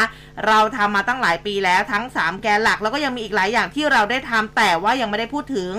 [0.47, 5.71] เราทำมาตั้งหลายปีแล้วทั้ง 3 แกนหลัก แล้วก็ยังมีอีกหลายอย่างที่เราได้ทำแต่ว่ายังไม่ได้พูดถึง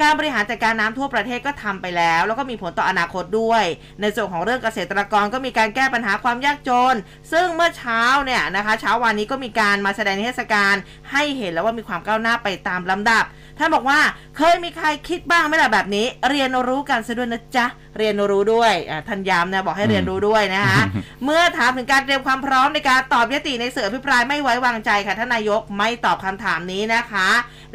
[0.00, 3.64] การบริหารจัดการน้ำทั่วประเทศก็ทำไปแล้วแล้วก็มีผลต่ออนาคตด้วย
[4.00, 6.94] ในส่วนของเรื่องเกษตรกรก็มีการแก้ปัญหาความยากจน
[7.32, 10.74] ซึ่งเมื่อเช้าเนี่ยนะคะ เช้าวันนี้ก็มีการมาแสดงนิทรรศการ
[11.12, 13.24] ให้เห็นแล้วว่ามีความก้าวหน้าไปตามลำดับ
[13.58, 14.00] ท่านบอกว่า
[14.36, 17.66] เคยมีใครคิดบ้างไหมล่ะแบบนี้ เรียนรู้กันซะด้วยนะจ๊ะ
[17.98, 20.80] เรียนรู้ด้วยอ่าท่านย้ำนะบอกให้เรียนรู้ด้วยนะคะ
[21.24, 27.28] เมื่อถามถึงการเตรียมความพร้อมในการตอบยติในเสือพิปรายไม่ไว้วางใจค่ะท่านนายกไม่ตอบคำถามนี้นะคะ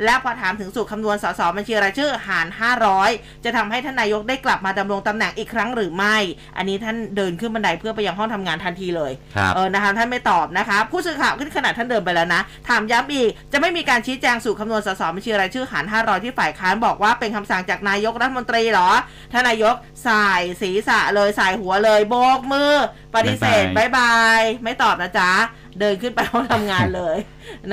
[0.04, 2.48] และพอถามถึงสูตรคำนวณสสบัญชีรายชื่อหาร
[2.96, 6.18] 500 จะทำให้ท่านนายกได้กลับมาดำรงตำแหน่งอีกครั้งหรือไม่
[6.58, 18.90] อันนี้ท่านเดินขึ้นบันไดเพื่อไปยังห้องทำงานทันทีเลยครับเออนะคะท่านไม่ตอบนะคะ ผู้สื่อข่าวขึ้นขนาดท่านเดินไปแล้วนะ ถามย้ำอีกจะไม่มีการชี้แจงสูตรคำนวณสสบัญชีรายชื่อหาร 500 ที่ฝ่ายค้านบอกว่าเป็นคำสั่งจากนายกรัฐมนตรีเหรอ
[19.32, 19.76] ท่านนายก
[20.08, 22.74] สายศีรษะเลยสายหัวเลยโบกมือ
[23.16, 25.32] ปฏิเสธบายบาย ไม่ตอบนะจ๊ะ
[25.80, 27.18] เดินขึ้นไปห้องทำงานเลย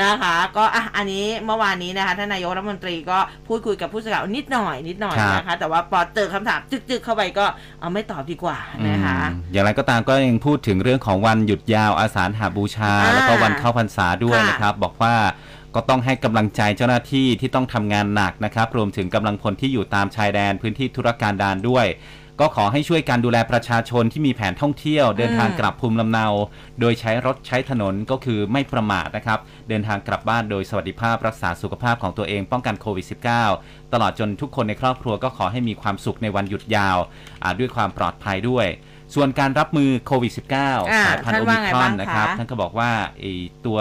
[0.03, 7.46] นะคะ ก็อะอันนี้เมื่อวานนี้นะคะท่านนายกรัฐมนตรีก็พูดคุยกับผู้สื่อข่าวนิดหน่อยนิดหน่อยครับนะคะ แต่ว่าพอเจอคำถามจึกๆเข้าไปก็
[7.81, 15.14] เอาไม่ตอบดีกว่านะคะอืมอย่างไรก็ตามก็ยังพูดถึงเรื่องของวันหยุดยาวอาสาฬหาบูชาอ่าแล้วก็วันเข้าพรรษาด้วยค่ะนะครับ บอกว่า
[15.74, 21.87] ก็ต้องให้กำลังใจเจ้าหน้าที่ที่ต้องทำงานหนักนะครับ รวมถึงกำลังพลที่อยู่ตามชายแดนพื้นที่ธุรการดานด้วย
[22.40, 26.27] ก็ขอให้ช่วยการดูแลประชาชนที่มีแผนท่องเที่ยว เดินทางกลับภูมิลำเนา
[26.81, 33.07] โดยใช้รถใช้ถนนก็คือไม่ประมาทนะครับ เดินทางกลับบ้านโดยสวัสดิภาพรักษาสุขภาพของตัวเองป้องกันโควิด
[33.48, 36.98] -19 ตลอดจนทุกคนในครอบครัวก็ขอให้มีความสุขในวันหยุดยาว
[37.42, 38.66] อ่าด้วยความปลอดภัยด้วย
[39.14, 43.24] ส่วนการรับมือโควิด -19 อ่าสายพันธุ์ท่านโอว่ามิไงครอนบ้างนะครับคะท่านก็บอกว่าไอ
[43.66, 43.79] ตัว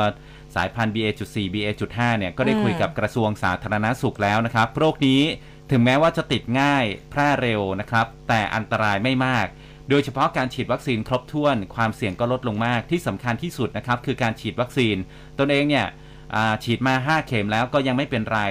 [0.55, 5.21] สายพันธุ์ BA.4 BA.5 เนี่ย ก็ได้คุยกับกระทรวงสาธารณสุขแล้วนะครับ โรคนี้
[5.71, 9.47] ถึงแม้ว่าจะติดง่ายแพร่เร็วนะครับ แต่อันตรายไม่มาก
[9.89, 14.95] โดยเฉพาะการฉีดวัคซีนครบถ้วน ความเสี่ยงก็ลดลงมากที่สำคัญที่สุดนะครับ คือการฉีดวัคซีน
[15.39, 15.85] ตนเองเนี่ย
[16.35, 18.41] อ่าฉีดมา 5 เข็มแล้วก็ยังไม่เป็นไร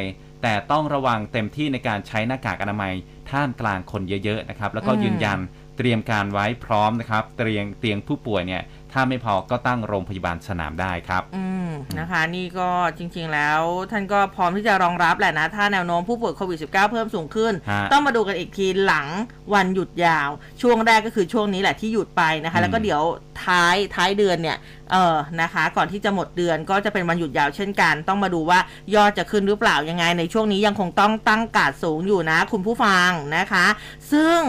[0.43, 2.93] แต่ต้องระวังเต็มที่ในการใช้หน้ากากอนามัย
[3.31, 5.39] ท่ามกลางคนเยอะๆนะครับ แล้วก็อืมยืนยัน
[5.77, 8.63] เตรียมการไว้พร้อมนะครับ เตียงเตียงผู้ป่วยเนี่ย
[8.99, 19.07] ถ้าไม่พอก็ตั้งโรงพยาบาลสนามได้ครับอืมนะคะ นี่ก็จริง ๆ แล้ว ท่านก็พร้อมที่จะรองรับแหละนะ ถ้าแนวโน้มผู้ป่วยโควิด -19 เพิ่มสูงขึ้นฮะต้องมาดูกันอีกทีหลัง
[19.55, 20.31] วันหยุดยาว
[20.63, 23.03] ช่วงแรกก็คือช่วงนี้แหละที่หยุดไปนะคะอืมแล้วก็เดี๋ยว
[23.45, 24.57] ท้ายท้ายเดือนเนี่ย
[24.93, 28.59] เออนะคะ ก่อนที่จะหมดเดือนก็จะเป็นวันหยุดยาวเช่นกัน ต้องมาดูว่า
[28.95, 33.67] ยอดจะขึ้นหรือเปล่ายังไงในช่วงนี้ยังคงต้องตั้งการดสูงอยู่นะ คุณผู้ฟังนะคะ
[34.13, 34.41] ซึ่ง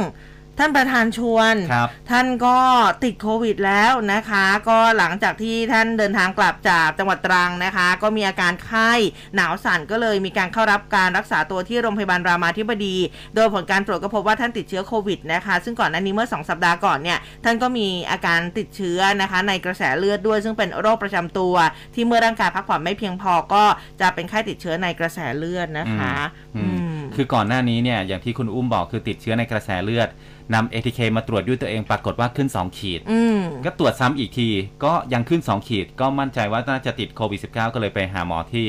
[0.59, 2.57] ท่านประธานชวนครับท่านก็
[3.03, 8.91] ติดโควิดแล้วนะคะ ก็หลังจากที่ท่านเดินทางกลับจากจังหวัดตรังนะคะ ก็มีอาการไข้
[9.35, 12.97] หนาวสั่นก็เลยมีการเข้ารับการรักษาตัวที่โรงพยาบาลรามาธิบดี
[13.35, 21.55] โดยผลการตรวจก็พบว่าท่านติดเชื้อโควิดนะคะ ซึ่งก่อนหน้านี้เมื่อ 2 สัปดาห์ก่อนเนี่ยท่านก็มีอาการติดเชื้อนะคะ ในกระแสเลือดด้วยซึ่งเป็นโรคประจำตัว
[21.95, 23.63] ที่เมื่อร่างกายพักผ่อนไม่เพียงพอก็
[24.01, 26.15] จะเป็นไข้ติดเชื้อในกระแสเลือดนะคะ
[26.57, 26.86] อืมอืม
[27.17, 30.09] คือก่อนหน้านี้เนี่ยอย่างที่คุณอุ้มบอกคือติดเชื้อในกระแสเลือด
[30.53, 34.49] นำ ATK มาตรวจด้วยตัวเองปรากฏว่าขึ้น 2 ขีดอืมก็ตรวจซ้ำอีกที
[34.83, 38.65] ก็ยังขึ้น 2 ขีด ก็มั่นใจว่าน่าจะติดโควิด -19 ก็เลยไปหาหมอที่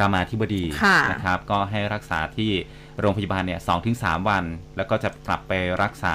[0.00, 2.52] รามาธิบดีค่ะนะครับ ก็ให้รักษาที่
[3.00, 4.44] โรงพยาบาลเนี่ยสถึงสวัน
[4.76, 6.14] แล้วก็จะกลับไปรักษา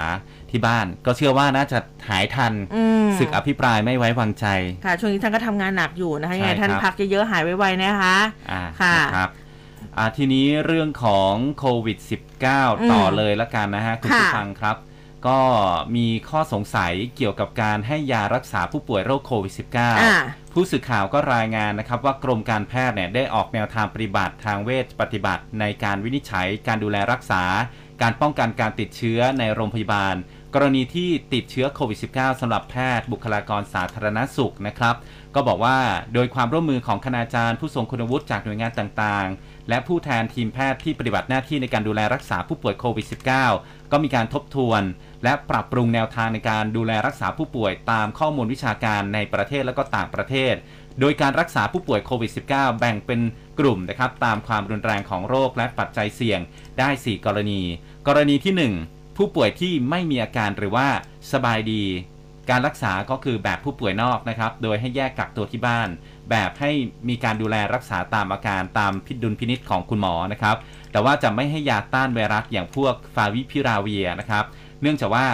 [0.52, 4.46] ที่บ้าน ก็เชื่อว่าน่าจะหายทันอืมศึกอภิปรายไม่ไว้วางใจ
[4.86, 8.18] ค่ะ ช่วงนี้ท่านก็ทำงานหนักอยู่นะคะยังไงใช่ท่านครับพักเยอะๆหายไวๆนะคะ
[8.52, 9.30] อ่าค่ะนะครับ
[9.98, 11.98] อ่าทีนี้เรื่องของโควิด
[12.44, 14.78] -19 ต่อเลยละกันนะฮะ คุณผู้ค่ะฟังครับ
[15.28, 15.40] ก็
[15.96, 19.90] มีข้อสงสัยเกี่ยวกับการให้ยารักษาผู้ป่วยโรคโควิดอ่า
[20.50, 27.44] -19 ผู้สื่อข่าวก็รายงานนะครับว่ากรมการแพทย์เนี่ยได้ออกแนวทางปฏิบัติทางเวชปฏิบัติในการวินิจฉัย การดูแลรักษา
[28.02, 30.16] การป้องกันการติดเชื้อในโรงพยาบาล
[30.54, 34.96] กรณีที่ติดเชื้อโควิด -19 สำหรับแพทย์บุคลากรสาธารณสุขนะครับ
[35.36, 35.78] ก็บอกว่า
[36.14, 43.06] โดยความร่วมมือของคณาจารย์ผู้ทรงคุณวุฒิจากหน่วยงานต่างๆ และผู้แทนทีมแพทย์ที่ปฏิบัติหน้าที่ในการดูแลรักษาผู้ป่วยโควิด
[43.50, 44.82] -19 ก็มีการทบทวน
[45.24, 50.54] และปรับปรุงแนวทางในการดูแลรักษาผู้ป่วยตามข้อมูลวิชาการในประเทศและก็ต่างประเทศ
[51.00, 53.20] โดยการรักษาผู้ป่วยโควิด -19 แบ่งเป็น
[53.60, 56.40] กลุ่มนะครับตามความรุนแรงของโรคและปัจจัยเสี่ยง
[56.80, 57.62] ได้ 4 กรณี
[58.08, 60.88] กรณีที่ 1 ผู้ป่วยที่ไม่มีอาการหรือว่า
[61.32, 61.84] สบายดี
[62.50, 65.88] การรักษาก็คือแบบผู้ป่วยนอกนะครับ โดยให้แยกกักตัวที่บ้าน
[66.30, 66.72] แบบให้
[67.10, 70.56] มีการดูแลรักษาตามอาการตามพิดุลพินิษของคุณหมอนะครับ
[70.92, 74.46] แต่ว่าจะไม่ให้ยาต้านไวรัสอย่างพวกฟาวิพิราเวียนะครับ
[74.82, 75.28] เนื่องจากว่า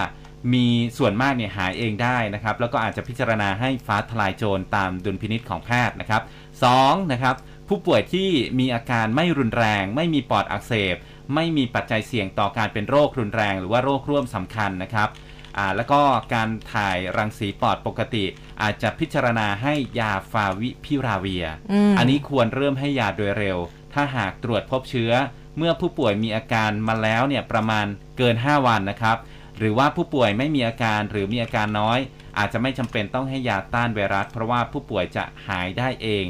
[0.54, 6.21] มีส่วนมากเนี่ยหายเองได้นะครับ แล้วก็อาจจะพิจารณาให้ฟ้าทลายโจรตามดุลพินิษของแพทย์นะครับ
[6.63, 7.36] สองนะครับ
[7.67, 10.95] ผู้ป่วยที่มีอาการไม่รุนแรง ไม่มีปอดอักเสบ
[11.36, 15.10] ไม่มีปัจจัยเสี่ยงต่อการเป็นโรครุนแรง หรือว่าโรคร่วมสำคัญนะครับ
[15.58, 16.02] อ่าแล้วก็
[16.34, 18.26] การถ่ายรังสีปอดปกติ
[18.62, 23.58] อาจจะพิจารณาให้ยาฟาวิพิราเวียอืมนนี้ควรเริ่มให้ยาโดยเร็ว
[23.94, 25.12] ถ้าหากตรวจพบเชื้อ
[25.58, 27.86] เมื่อผู้ป่วยมีอาการมาแล้วเนี่ยประมาณ
[28.18, 29.18] เกิน 5 วันนะครับ
[29.58, 32.00] หรือว่าผู้ป่วยไม่มีอาการหรือมีอาการน้อย
[32.38, 36.26] อาจจะไม่จำเป็นต้องให้ยาต้านไวรัส เพราะว่าผู้ป่วยจะหายได้เอง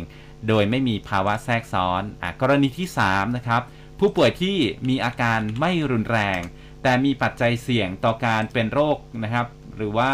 [0.47, 3.62] โดยไม่มีภาวะแทรกซ้อนอะกรณีที่3นะครับ
[3.99, 4.57] ผู้ป่วยที่
[4.89, 6.39] มีอาการไม่รุนแรง
[6.83, 10.11] แต่มีปัจจัยเสี่ยงต่อการเป็นโรคนะครับ หรือว่า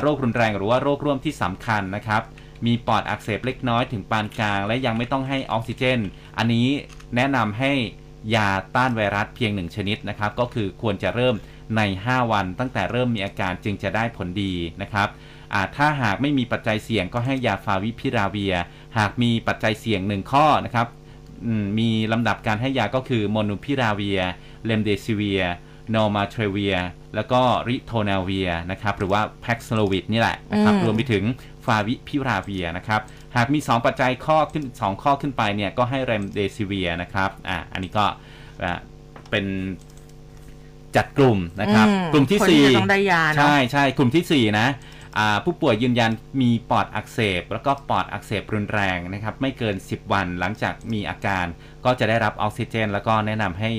[0.00, 2.22] โรครุนแรงหรือว่าโรคร่วมที่สำคัญนะครับ
[2.66, 6.00] มีปอดอักเสบเล็กน้อยถึงปานกลาง และยังไม่ต้องให้ออกซิเจน
[6.38, 6.68] อันนี้
[7.16, 7.72] แนะนำให้
[8.34, 11.34] ยาต้านไวรัสเพียงหนึ่งชนิดนะครับ ก็คือควรจะเริ่ม
[11.76, 15.08] ใน 5 วัน ตั้งแต่เริ่มมีอาการจึงจะได้ผลดีนะครับ
[15.76, 18.54] ถ้าหากไม่มีปัจจัยเสี่ยงก็ให้ยาฟาวิพิราเวียร์
[18.98, 20.86] หากมีปัจจัยเสี่ยงหนึ่งข้อนะครับ
[21.62, 24.20] มมีลำดับการให้ยาก็คือโมลนูพิราเวียร์
[24.64, 25.42] เรมเดซิเวียร์
[25.90, 26.76] เนอร์มาเทรลเวียร์
[27.14, 31.24] แล้วก็ริโทนาเวียร์นะครับหรือว่า Paxlovid นี่แหละนะครับอืมรวมไปถึง
[31.64, 33.00] ฟาวิพิราเวียร์นะครับ
[33.36, 38.04] หากมี 2 ปัจจัยข้อขึ้น 2 ข้อขึ้นไปเนี่ยก็ให้เรมเดซิเวียร์นะครับอ่าอันนี้ก็
[38.62, 38.78] อ่า
[39.30, 39.46] เป็น
[40.96, 44.68] จัดกลุ่มนะครับอืมกลุ่มที่คนสี่จะต้องได้ยาเนาะใช่ใช่กลุ่มที่ 4 นะ
[45.18, 51.46] อ่าผู้ป่วยยืนยันมีปอดอักเสบ แล้วก็ปอดอักเสบรุนแรงนะครับ ไม่เกิน 10 วันหลังจากมีอาการ
[51.84, 53.70] ก็จะได้รับออกซิเจน แล้วก็แนะนำให้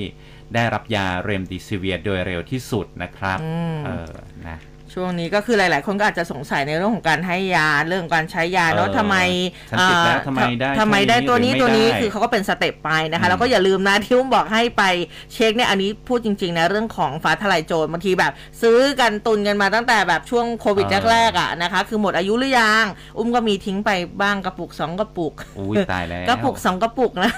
[0.54, 4.14] ได้รับยาเรมเดซิเวียร์โดยเร็วที่สุดนะครับอืมเออ
[4.46, 4.58] นะ
[4.98, 9.16] ช่วงนี้ก็คือหลาย ๆ คนก็อาจจะสงสัยในเรื่องของการให้ยาเรื่องของการใช้ยาเนาะเออทำไม
[9.70, 14.82] ฉันติดแล้วอ่าทำไมได้ทำไมได้แค่นี้ตัวนี้หรือไม่ตัวนี้ได้คือเขาก็เป็น step ไปนะอืคะมแล้วก็อย่าลืมนะที่อุ้มบอกให้ไป
[15.32, 18.32] เช็คเนี่ยอันนี้พูดจริง ๆ นะเรื่องของฟ้าทลายโจรบางทีแบบ
[18.62, 22.84] ซื้อกันตุนกันมาตั้งแต่แบบช่วงโควิดแรก ๆ อะนะคะ คือหมดอายุหรือยัง
[23.18, 23.90] อุ้มก็มีทิ้งไป
[24.22, 27.30] บ้างกระปุกสองกระปุกอุ้ยตายแล้วกระปุกสองกระปุกนะ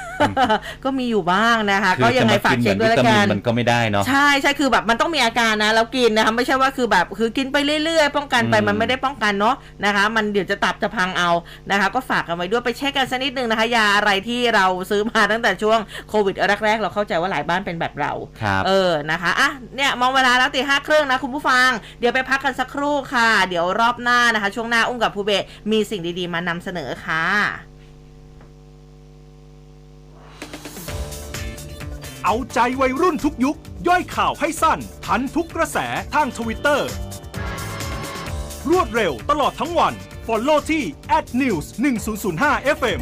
[0.85, 11.31] ก็มีอยู่บ้างนะคะคือก็ยังไงจะมฝากเช็คนด้วยละวิตากัมินมันก็ไม่ได้เนาะใช่ใช่คือแบบมันต้องมีอาการนะแล้วกินนะคะไม่ใช่ว่าคือแบบคือกินไปเรื่อยๆ ป้องกันไปอืมมันไม่ได้ป้องกันเนาะนะคะ มันเดี๋ยวจะตับจะพังเอา
[11.71, 16.35] นะคะ ก็ฝากกันไว้ด้วยไปเช็คกันสักนิดนึงนะคะ ยาอะไรที่เราซื้อมาตั้งแต่ช่วงโควิด
[16.65, 21.69] แรกๆ เราเข้าใจว่าหลายบ้านเป็นแบบเราครับเออนะคะอะเนี่ยมองเวลาแล้วตีห้าครึ่งนะคุณผู้ฟัง
[22.01, 27.25] เดี๋ยวไปพักกันสักครู่ค่ะ เดี๋ยวรอบหน้านะคะ ช่วงหน้าอุ้มกับภูเบศมีสิ่งดีๆ มานำเสนอค่ะ
[32.25, 33.57] เอาใจวัยรุ่นทุกยุค
[33.89, 35.79] ย่อยข่าวให้สั้น ทันทุกกระแส
[36.15, 36.89] ทางทวิตเตอร์
[38.71, 39.95] รวดเร็วตลอดทั้งวัน
[40.27, 40.85] Follow ที่
[41.41, 41.67] @news
[42.19, 43.01] 1005 FM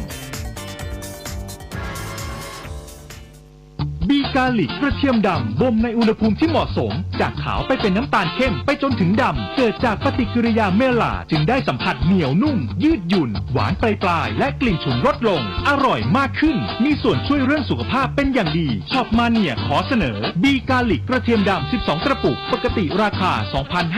[4.09, 23.31] บีกาลิกกระเทียมดำบ่มในอุณหภูมิที่เหมาะสม จากขาวไปเป็นน้ำตาลเข้มไปจนถึงดำ เกิดจากปฏิกิริยาเมลาจึงได้สัมผัสเหนียวนุ่ม ยืดหยุ่น หวานปลายปลายและกลิ่นฉุนลดลง อร่อยมากขึ้น มีส่วนช่วยเรื่องสุขภาพเป็นอย่างดีช็อปมาเนียขอเสนอบีกาลิกกระเทียมดำ 12 กระปุก ปกติราคา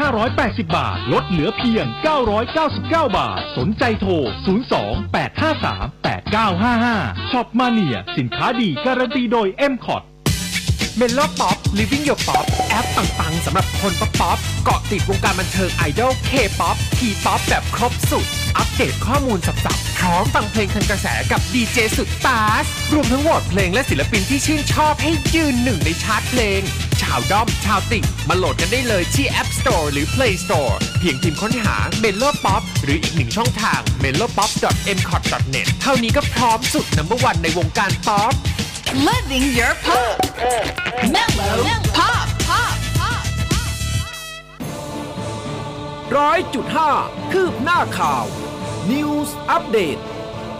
[0.10, 1.86] 2,580 บาท ลดเหลือเพียง
[2.52, 4.12] 999 บาท สนใจโทร
[6.38, 10.04] 955 Shop Mania สินค้าดีการันตีโดย m c o t
[11.00, 18.26] Mellow Pop Living Your Pop แอปปังๆสำหรับคน pop pop เกาะติดวงการบันเทิงไอดอล K-pop T-pop แบบครบสุด
[18.58, 26.62] อัปเดตข้อมูลสับๆพร้อมฟังเพลงทันกระแสกับดีเจสุดตาส รวมทั้งโหวตเพลงและศิลปินที่ชื่นชอบให้ยืนหนึ่งในชาร์ตเพลง
[27.02, 34.10] ชาวด้อมชาวติ่งมาโหลดกันได้เลยที่ App Store หรือ Play Store เพียงพิมพ์ค้นหา m e l o Pop หรืออีกหนึ่งช่องทาง m e
[34.20, 34.50] l o p o p
[34.98, 35.24] m c o t
[35.56, 38.34] n e t เท่านี้ก็พร้อมสุดนัมเบอร์วันในวงการป๊อป
[38.93, 40.17] Living your pop.
[41.13, 42.28] Mellow pop.
[42.47, 42.75] Pop.
[42.97, 43.23] Pop.
[46.17, 46.91] ร้อยจุดห้า
[47.32, 48.25] คืบหน้าข่าว
[48.91, 50.02] News Update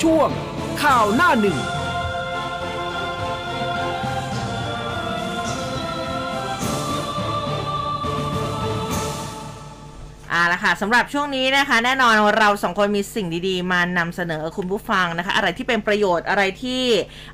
[0.04, 0.30] ช่วง
[0.84, 1.58] ข่าวหน้าหนึ่ง
[10.34, 16.84] อ่าละค่ะสำหรับช่วงนี้นะคะ แน่นอนเราสองคนมีสิ่งดีๆ มานำเสนอคุณผู้ฟังนะคะ อะไรที่เป็นประโยชน์อะไรที่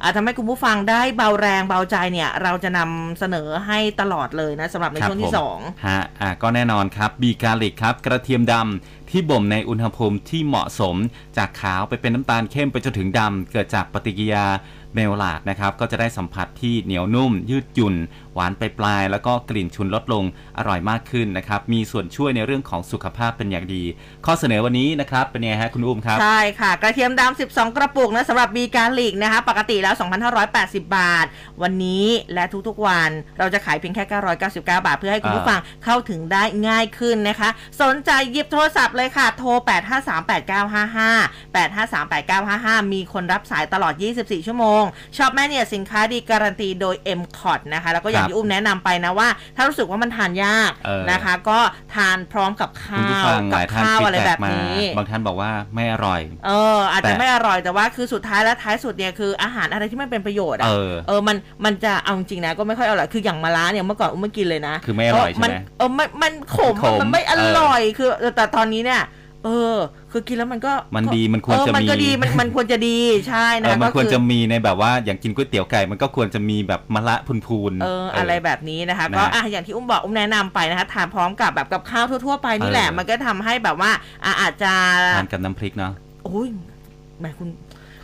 [0.02, 10.96] อ่าทำให้คุณผู้ฟังได้เบาแรงเบาใจเนี่ย เราจะนำเสนอให้ตลอดเลยนะสำหรับในครับช่วงที่ผมสองฮะอะก็แน่นอนครับบีกาลิกครับ กระเทียมดำที่บ่มในอุณหภูมิที่เหมาะสม
[11.38, 14.46] จากขาวไปเป็นน้ำตาลเข้มไปจนถึงดำเกิดจากปฏิกิริยา
[14.96, 17.96] เมลลาดนะครับก็จะได้สัมผัสที่เหนียวนุ่มยืดหยุ่น
[18.36, 20.24] หวานไปปลายๆแล้วก็กลิ่นชุนลดลง
[20.58, 23.84] อร่อยมากขึ้นนะครับ มีส่วนช่วยในเรื่องของสุขภาพเป็นอย่างดี
[24.26, 29.96] ข้อเสนอวันนี้นะครับเป็นไงฮะคุณอุ้มครับ ใช่ค่ะ กระเทียมดำ12 กระปุกนะสำหรับบีการลิกนะคะปกติแล้ว
[30.46, 31.26] 2,580 บาท
[31.62, 37.50] วันนี้และทุกๆวันเราจะขายเพียงแค่ 999 บาท เพื่อให้คุณผู้ฟังเข้าถึงได้ง่ายขึ้นนะคะ
[37.82, 39.50] สนใจหยิบโทรศัพท์เลยค่ะโทร
[40.36, 44.84] 8538955 8538955 มีคนรับสายตลอด 24 ชั่วโมง
[45.18, 51.60] ช็อปแม่เนี่ยสินค้าดีการันตีโดย m c o t นะคะแล้วก็อย่างครับที่อุ้มแนะนำไปนะว่า ถ้ารู้สึกว่ามันทานยากเออนะคะ ก็
[51.96, 69.02] ทานพร้อมกับคุณข้าผู้วฟังหกัลายท่านข้าวฟีดอะไรแบ็แบกบมานี้ บางท่านบอกว่าไม่อร่อย เออ อาจแต่จะไม่อร่อยแต่ว่าคือสุดท้ายแล้วท้ายสุดเนี่ยคืออาหารอะไรที่มันเป็นประโยชน์เออะอเออมันมันจะเอาจริงๆนะก็ไม่ค่อยอร่อยคืออย่างมะระเนี่ยเมื่อก่อนอุ้มไม่กินเลยนะ คือไม่อร่อยเพาะมันใช่ไหมเออมันมันขมขมมันไม่อร่อยคือเออแต่ตอนนี้เนี่ย
[69.46, 69.78] เออ
[70.12, 77.16] คือกินแล้วมันก็มันดีมันควรเออจะมันก็มีดีมันมันควรจะดีใช่เอนะอมันก็ควรอจะมีในแบบว่าอย่างกินก๋วยเตี๋ยวไก่มันก็ควรจะมีแบบมะละ
[77.48, 83.92] พูนๆเอออะไรแบบนี้นะคะนะก็อะอย่างที่อุ้มบอกอุ้มแนะนำไปนะคะทานพร้อมกับแบบกับข้าวทั่วๆไปนี่แหละเออมันก็ทำให้แบบว่า
[84.26, 84.74] อะอาจจะ
[85.18, 86.48] ทานกับน้ำพริกเนาะโอ้ย
[87.20, 87.50] แหมคุณ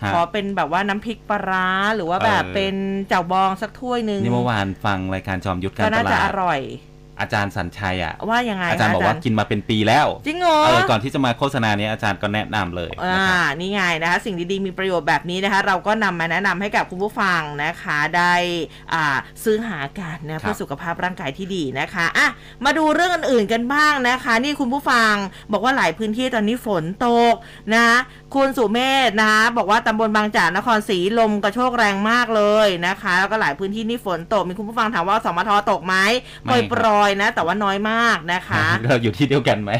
[0.03, 2.75] ฮะขอเป็นแบบว่าน้ำพริกปลาร้าหรือว่าแบบเออเป็น
[3.07, 6.59] เจ่าบองสักถ้วยหนึ่งนี่เมื่อวานฟังรายการจอมยุทธการก็ตน่าจะลาอดร่อย
[7.21, 18.33] อาจารย์สัญชัยอะว่ายังไงอาจารย์คะบอกว่ากินมาเป็นปีแล้ว จริงเหรอเออก่อนที่จะมาโฆษณาเนี้ยอาจารย์ก็แนะนำเลยอ่านะครับนี่ไงนะคะ สิ่งดีๆมีประโยชน์แบบนี้นะคะ เราก็นำมาแนะนำให้กับคุณผู้ฟังนะคะ ได้
[18.93, 22.27] อ่าซื้อหากันนะเพื่อสุขภาพร่างกายที่ดีนะคะอะ
[22.65, 25.13] มาดูเรื่องอื่นๆกันบ้างนะคะ นี่คุณผู้ฟัง
[25.51, 27.33] บอกว่าหลายพื้นที่ตอนนี้ฝนตก
[27.75, 27.87] นะ
[28.35, 35.95] คุณสุเมธนะคะบอกว่าตำบลบางจากนครศรีลมกระโชกแรงมากเลยนะคะ แล้วก็หลายพื้นที่นี่ฝนตกมีคุณผู้ฟังถามว่าสมทตกไหม
[36.45, 39.71] ไม่ปล่อยๆนะ แต่ว่าน้อยมากนะคะ เราอยู่ที่เดียวกันไหม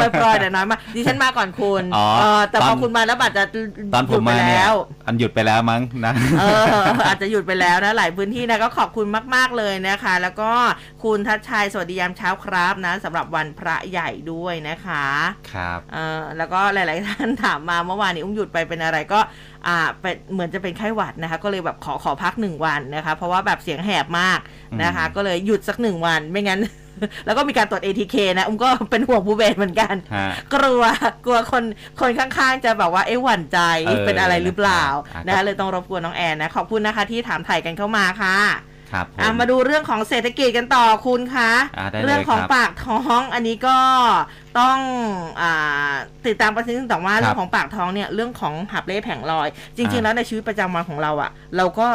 [0.00, 3.44] ปล่อยๆแต่น้อยมากดิฉันมาก่อนคุณอ๋อเออแต่พตออนคุณมาแล้วบัตรจะ
[3.94, 4.74] ตอนผหยุมดไปมาเนี่ยแล้ว
[5.06, 10.52] อันหยุดไปแล้วมั้งนะเอออาจจะหยุดไปแล้วนะหลายพื้นที่นะก็ขอบคุณมาก ๆเลยนะคะ แล้วก็
[11.04, 15.06] คุณทัชชัยสวัสดียามเช้าครับนะสำหรับวันพระใหญ่ด้วยนะคะ
[15.52, 19.20] ครับเออแล้วก็หลาย ๆ ท่านถามมาเมื่อวานนี้อุ้มหยุดไปเป็นอะไรก็
[19.66, 24.38] อ่าเป็นเหมือนจะเป็นไข้หวัดนะคะ ก็เลยแบบขอขอพักหนึ่งวันนะคะ เพราะว่าแบบเสียงแหบมาก
[24.82, 26.60] นะคะ ก็เลยหยุดสักหนึ่งวันไม่งั้น
[27.26, 30.82] แล้วก็มีการตรวจ ATK นะอุ้มก็เป็นห่วงผู้เบนเหมือนกันฮะกลัว
[31.24, 31.64] กลัวคน
[32.00, 38.36] คนข้างๆ จะแบบว่าเอ๊ะหวั่นใจเออเป็นอะไรหรือเปล่านะครับนะคะเลยต้องรบกวนน้องแอนนะขอบคุณนะคะที่ถามถ่ายกันเข้ามาค่ะ
[38.92, 43.78] ครับผอะมาดูเรื่องของเศรษฐกิจกันต่อคุณคะอะได้เลยเรื่องของครับปากท้องอันนี้ก็
[44.58, 44.78] ต้อง
[45.40, 45.92] อา
[46.26, 51.88] ติดตามประเด็นแต่ว่าครับเรื่องของปากท้องเนี่ยเรื่องของหับเล่แผงลอย จริง ๆ อ่าแล้วในชีวิตประจำวันของเราอะ่ะเราก็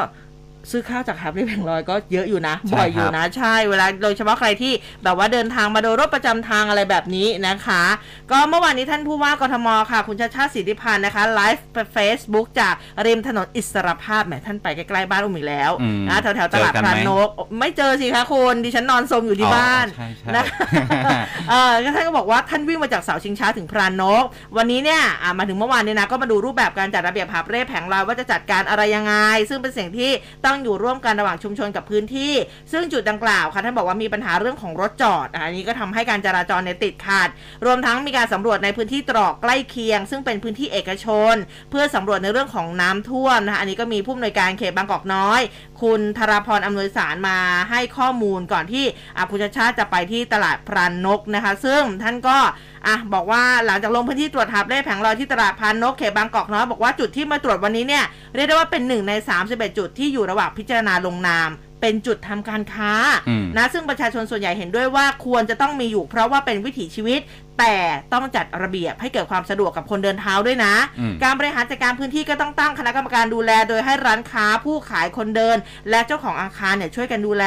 [0.72, 7.84] ซื้อข้าวจากหับเล่แผงลอยก็เยอะอยู่นะใช่บ่อยอยู่ครับนะ ใช่เวลาโดยเฉพาะใครที่แบบว่าเดินทางมาโดยรถประจำทางอะไรแบบนี้นะคะ
[8.32, 12.74] ก็เมื่อวานนี้ท่านผู้ว่ากทมค่ะ คุณชาติชาติสิทธิพันธ์นะคะไลฟ์เฟซบุ๊กจาก
[13.06, 20.46] ริมถนนอิสรภาพแหมท่านไปใกล้ๆบ้านอุ้มอีกแล้วอืมนะแถวๆตลาดเจอกันพไหมรานนก ไม่เจอสิคะคุณดิฉันนอนสมอยู่ที่บ้านอ๋อใช่ใช่นะ
[21.50, 24.24] เออก็ท่านก็บอกว่าท่านวิ่งมาจากเสาชิงช้าถึงพรานนก
[24.58, 29.14] วันนี้เนี่ยอะมาถึงเมื่อวานเนี่ยนะก็มาดูรูปแบบการจัดระเบียบหาบเร่แผงลอยว่าจะจัดการอะไรยังไง
[29.50, 30.12] ซึ่งเป็นสิ่งที่
[30.46, 32.34] ต้องอยู่ร่วมกันระหว่างชุมชนกับพื้นที่
[32.72, 37.30] ซึ่งจุดดังกล่าวค่ะท่านบอกว่ามีปัญหาเรื่องของรถจอดอะอันนี้ก็ทำให้การจราจรเนี่ยติดขัด
[37.66, 41.36] รวมทั้งมีการสำรวจในพื้นที่ตรอกใกล้เคียง ซึ่งเป็นพื้นที่เอกชน
[41.70, 45.42] เพื่อสำรวจในเรื่องของน้ำท่วมนะคะอันนี้ก็มีผู้อำนวยการเขตบางกอกน้อย
[45.82, 47.38] คุณธราพรอำนวยสารมา
[47.70, 48.86] ให้ข้อมูลก่อนที่
[49.18, 52.38] อาคุณชาชาติจะไปที่ตลาดพรานนกนะคะ ซึ่งท่านก็
[52.88, 58.04] อะบอกว่าหลังจากลงพื้นที่ตรวจหาบเร่แผงลอยที่ตลาดพรานนกเขตบางกอกน้อยบอกว่าจุดที่มาตรวจวันนี้เนี่ย
[58.36, 59.14] เรียกได้ว่าเป็นหนึ่งใน
[59.46, 61.50] 31 จุดที่อยู่ระหว่างพิจารณาลงนาม
[61.82, 62.92] เป็นจุดทำการค้า
[63.30, 67.20] อืมนะซึ่งประชาชนส่วนใหญ่เห็นด้วยว่าควรจะต้องมีอยู่เพราะว่าเป็นวิถีชีวิต
[67.60, 67.76] แต่
[68.14, 75.58] ต้องจัดระเบียบให้เกิดความสะดวกกับคนเดินเท้าด้วยนะอืมการบริหารจัดการพื้นที่ก็ต้องตั้งคณะกรรมการดูแล โดยให้ร้านค้าผู้ขายคนเดิน
[75.90, 77.46] และเจ้าของอาคารเนี่ยช่วยกันดูแล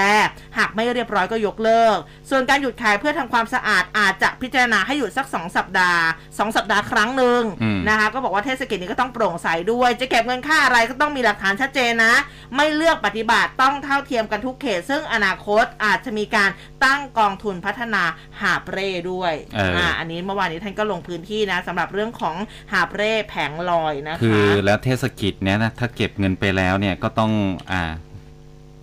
[0.59, 1.97] หากไม่เรียบร้อยก็ยกเลิก
[2.31, 12.15] ส่วนการหยุดขายเพื่อทำความสะอาดอาจจะพิจารณาให้หยุดสัก 2 สัปดาห์ 2 สัปดาห์ครั้งหนึ่งอืมนะคะก็บอกว่าเทศกิจนี้ก็ต้องโปร่งใสด้วย จะเก็บเงินค่าอะไรก็ต้องมีหลักฐานชัดเจนนะ
[12.57, 16.51] ไม่เลือกปฏิบัติต้องเท่าเทียมกันทุกเขต ซึ่งอนาคตอาจจะมีการ
[16.85, 18.03] ตั้งกองทุนพัฒนา
[18.41, 22.37] หาบเร่ด้วยเอออันนี้เมื่อวานนี้ท่านก็ลงพื้นที่นะสำหรับเรื่องของ
[22.73, 27.33] หาบเร่แผงลอยนะคะคือแล้วเทศกิจเนี้ยนะถ้าเก็บเงินไปแล้วเนี่ยก็ต้อง
[27.73, 27.83] อ่า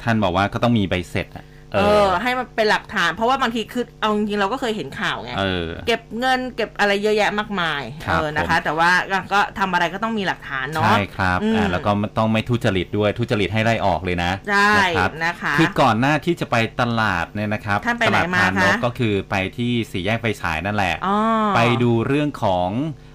[0.03, 1.45] ท่านบอกว่าก็ต้องมีใบเสร็จอะ
[1.76, 21.17] เอเอออ ให้มันเป็นหลักฐาน เพราะว่าบางทีคือเอาจริงๆเราก็เคยเห็นข่าวไงเออเก็บเงินเก็บอะไรเยอะแยะมากมายครัเอบอนะคะผมแต่ว่าก็ก็ทำอะไรก็ต้องมีหลักฐานเนาะใช่ครับอืมอ่าแล้วก็ไม่ต้องไม่ทุจริตด้วยทุจริตให้ไล่ออกเลยนะใช่นะครับนะคะคือก่อนหน้าที่จะไปตลาดเนี่ยนะครับท่านไปตไหนลาดมาพรนกคะก็คือไปที่สี่แยกไฟฉายนั่นแหละอ๋อ
[21.55, 22.69] ไปดูเรื่องของ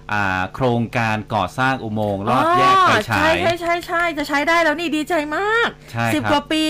[0.55, 6.65] โครงการก่อสร้างอุโมงค์ลอดแยกไฟฉาใช่ยใช่ใช่ใช่จะใช้ได้แล้วนี่ดีใจมากใช่สิบครับกว่าปี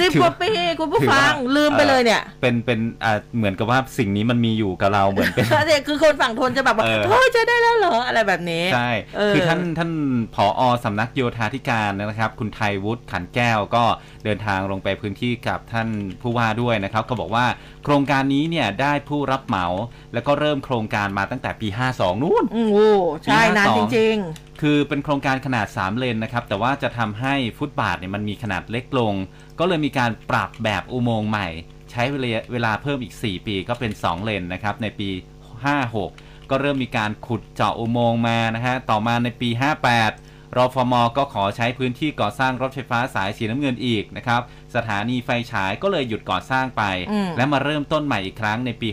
[0.00, 9.90] สิบถือกว่าปีคุณผู้ถือฟังลืมไปเลยเนี่ย เป็นเป็นอ่าเหมือนกับว่าสิ่งนี้มันมีอยู่กับเราเหมือนเป็นเนี่ยคือคนฝั่งทนจะแบบว่าเออเฮ้ยจะได้แล้วเหรออะไรแบบนี้ใช่เออคือท่านท่าน
[10.34, 13.84] ผอสำนักโยธาธิการนะครับ คุณไทยวุฒิขันแก้วก็
[14.24, 15.88] เดินทางลงไปพื้นที่กับท่าน
[16.22, 17.46] ผู้ว่าด้วยนะครับ ก็บอกว่า
[17.77, 19.66] โครงการนี้เนี่ยได้ผู้รับเหมา
[20.12, 22.90] แล้วก็เริ่มโครงการมาตั้งแต่ปี 52 นู่นอืมโอ้
[23.24, 24.16] ใช่ปีนาน52จริง
[24.60, 29.14] คือเป็นโครงการขนาด 3 เลนนะครับ แต่ว่าจะทำให้ฟุตบาทเนี่ยมันมีขนาดเล็กลง
[29.58, 31.48] ก็เลยมีการปรับแบบอุโมงค์ใหม่
[31.90, 35.08] ใช้เวลาเวลาเพิ่มอีก 4 ปีก็เป็น 2 เลนนะครับ ในปี
[35.74, 44.42] 56 ก็เริ่มมีการขุดเจาะอุโมงค์มานะฮะต่อมาในปี 58รฟมก็ขอใช้พื้นที่ก่อสร้างรถไฟฟ้าสายสีน้ำเงินอีกนะครับ
[44.74, 48.88] สถานีไฟฉายก็เลยหยุดก่อสร้างไปอืมและมาเริ่มต้นใหม่อีกครั้งในปี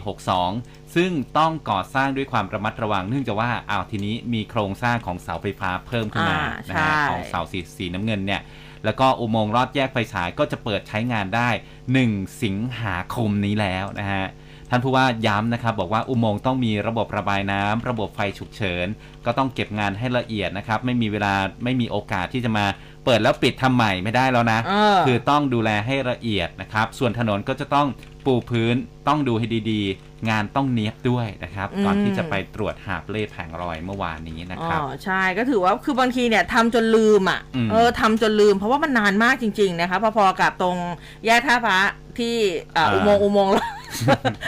[0.45, 8.41] 62 ซึ่งต้องก่อสร้างด้วยความระมัดระวัง เนื่องจากว่าอ้าวทีนี้มีโครงสร้างของเสาไฟฟ้าเพิ่มขึ้นมาอ่านะฮะใช่ของเสาสีสีน้ำเงินเนี่ย
[8.85, 11.49] แล้วก็อุโมงค์ลอดแยกไฟฉายก็จะเปิดใช้งานได้
[11.95, 14.25] 1 สิงหาคมนี้แล้วนะฮะ
[14.69, 18.87] ท่านผู้ว่าย้ำนะครับบอกว่าอุโมงค์ต้องมีระบบระบายน้ำระบบไฟฉุกเฉิน
[19.25, 22.65] ก็ต้องเก็บงานให้ละเอียดนะครับ ไม่มีเวลาไม่มีโอกาสที่จะมา
[23.05, 27.87] เปิดแล้วปิดทำใหม่ไม่ได้แล้วนะเออคือต้องดูแลให้ละเอียดนะครับ ส่วนถนนก็จะต้อง
[28.25, 28.75] ปูพื้น
[29.07, 40.77] ต้องดูให้ดีๆ งานต้องเนียบด้วยนะครับ ก่อนอืมที่จะไปตรวจหาบเล่แผงรอยเมื่อวานนี้นะอ๋ครับอใช่ก็ถือว่าคือบางทีเนี่ยทำจนลืมอะอืมเออทำจนลืม เพราะว่ามันนานมากจริง ๆ นะคะพอๆกับตรง
[41.25, 41.79] แยกท่าพระ
[42.19, 42.35] ที่
[42.77, 43.53] อ่าอุโมงค์อุโมงค์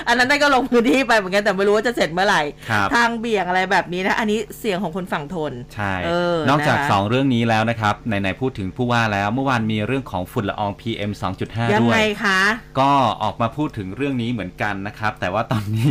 [0.08, 11.12] อันนั้นได้ก็ลงพื้นที่ไปเหมือนกันแต่ไม่รู้ว่าจะเสร็จเมื่อไหร่ครับทางเบี่ยงอะไรแบบนี้นะ อันนี้เสียงของคนฝั่งทน ใช่เออนอกจากนะคะ2เรื่องนี้แล้วนะครับไหนๆพูดถึงผู้ว่าแล้วเมื่อวานมีเรื่องของฝุ่นละออง PM
[11.42, 12.40] 2.5ยังด้วไงยคะ
[12.80, 12.92] ก็
[13.24, 15.90] ออกมาพูดถึงเรื่องนี้เหมือนกันนะครับ แต่ว่าตอนนี้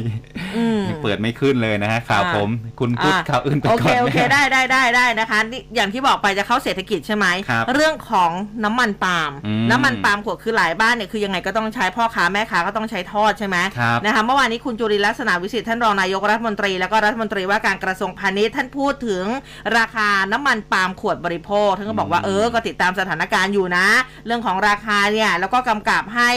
[0.57, 2.51] อืมยังเปิดไม่ขึ้นเลยนะฮะข่าวอ่าผม
[2.81, 8.31] คุณพูดอะข่าวอื่นไปโอก่เคอนโอไหมเคได้ได้ได้ได้นะคะนี่อย่างที่บอกไปจะเข้าเศรษฐกิจใช่ไหมครับเรื่องของ
[8.64, 19.24] น้ำมันปาล์มอืมน้ำมันปาล์มขวดคือหลายบ้านเนี่ยคือยังไงก็ต้องใช้พ่อค้าแม่ค้าก็ต้องใช้ทอดใช่ไหมครับนะคะเมื่อวานนี้คุณจุลินลักษณะวิสิทธิ์ท่านรองนายกรัฐมนตรี แล้วก็รัฐมนตรีว่าการกระทรวงพาณิชย์ท่านพูดถึง
[19.78, 23.86] ราคาน้ำมันปาล์มขวดบริโภคท่านก็บอกว่าเออก็ติดตามสถานการณ์อยู่นะ
[24.26, 26.30] เรื่องของราคาเนี่ยแล้วก็กำกับให้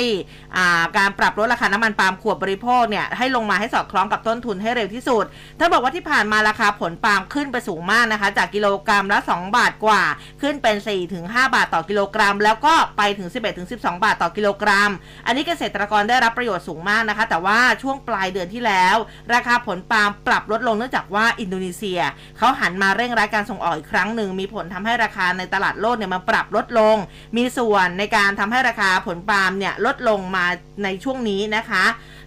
[0.58, 5.26] อ่าการปรับลดราคาน้ำมันปาล์มขวดบริโภคเนี่ยให้ลงมาให้สอดคล้องกับต้นทุนให้เร็วที่สุด
[5.60, 10.04] ท่านบอกว่าที่ผ่านมาราคาผลปาล์มขึ้นไปสูงมากนะคะ จากกิโลกรัมละ 2 บาทกว่า
[10.42, 10.76] ขึ้นเป็น
[11.16, 13.30] 4-5 บาทต่อกิโลกรัม แล้วก็ไปถึง
[13.66, 14.92] 11-12 บาทต่อกิโลกรัม
[15.26, 18.96] อันนี้เกษตรกรได้รับประโยชน์สูงมากนะคะ แต่ว่าช่วงปลายเดือนที่แล้ว
[19.34, 22.00] ราคาผลปาล์มปรับลดลงเนื่องจากว่าอินโดนีเซีย
[22.38, 26.96] เขาหันมาเร่งรัดการส่งออกอีกครั้งหนึ่งมีผลทำให้ราคาในตลาดโลกเนี่ยมันปรับลดลง
[27.38, 30.46] มีส่วนในการทำให้ราคาผลปาล์มเนี่ยลดลงมา
[30.84, 31.86] ในช่วงนี้นะคะ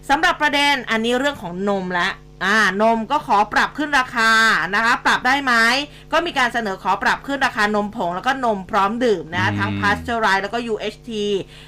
[0.09, 2.09] สำหรับประเด็นอันนี้เรื่องของนมและ
[2.45, 4.29] อ่านมก็ขอปรับขึ้นราคา
[4.75, 5.53] นะคะ ปรับได้ไหม
[6.11, 11.09] ก็มีการเสนอขอปรับขึ้นราคานมผง แล้วก็นมพร้อมดื่มนะอืมทั้งพาสเจอร์ไรแล้วก็ UHT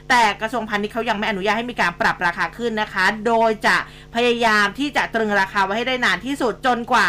[0.10, 3.78] แต่กระทรวงพาณิชย์เขายังไม่อนุญาตให้มีการปรับราคาขึ้นนะคะ โดยจะ
[4.16, 7.08] พยายามที่จะตรึงราคาไว้ให้ได้นานที่สุดจนกว่า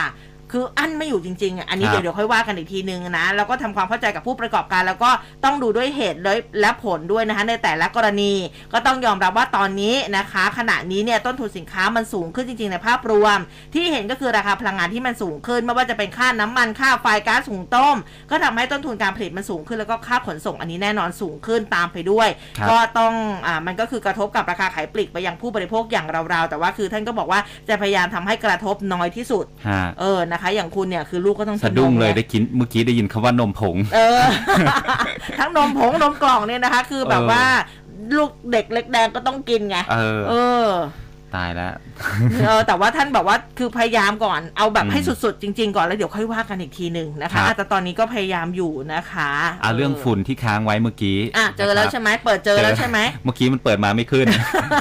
[0.53, 5.11] คืออั้นไม่อยู่จริงๆอะอันนี้ครับเดี๋ยวเดี๋ยวค่อยว่ากันอีกทีนึงนะ แล้วก็ทำความเข้าใจกับผู้ประกอบการ แล้วก็
[5.45, 8.33] ต้องดูด้วยเหตุและและผลด้วยนะคะในแต่ละกรณี
[8.73, 13.39] ก็ต้องยอมรับว่าตอนนี้นะคะ ขณะนี้เนี่ยต้นทุนสินค้ามันสูงขึ้นจริง ๆ ในภาพรวม
[13.75, 17.97] ที่เห็นก็คือราคาพลังงานที่มันสูงขึ้น ไม่ว่าจะเป็นค่าน้ำมันค่าไฟก๊าซสูงต้ม
[18.31, 22.29] ก็ทำให้ต้นทุนการผลิตมันสูงขึ้นแล้วก็ค่าขนส่งอันนี้แน่นอนสูงขึ้นตามไปด้วย
[22.59, 23.15] ครับก็ต้อง
[23.47, 34.23] อ่ามันก็คือกระทบกับราคาขายปลีกไปยังผู้บริโภคอย่างเราๆแต่ว่าคือท่านก็บอกว่าจะพยายามทำให้กระทบน้อยที่สุดฮะเออนะคะ อย่างคุณเนี่ยคือลูกก็ต้องกินสะดุ้งนมเลยไได้กินเมื่อกี้ได้ยินคำว่านมผง เออ
[35.39, 37.45] ทั้งนมผงนมกล่องเนี่ยนะคะ คือแบบเออว่า
[38.17, 40.35] ลูกเด็กเล็กแดงก็ต้องกินไง เออ เอ
[40.67, 40.69] อ
[41.37, 41.73] ตายแล้ว
[42.45, 49.31] เออ แต่ว่าท่านบอกว่าคือพยายามก่อน เอาแบบอืมให้สุดๆ จริง ๆ ก่อนแล้วเดี๋ยวค่อยว่ากันอีกทีหนึ่งนะครัคะบอะแต่ตอนนี้ก็พยายามอยู่นะคะ
[49.63, 54.27] อะเรื่องฝุ่นที่ค้างไว้เมื่อกี้ อะเจอแล้วนะครับใช่ไหมเปิดเจอแล้วใช่ไหม เมื่อกี้มันเปิดมาไม่ขึ้น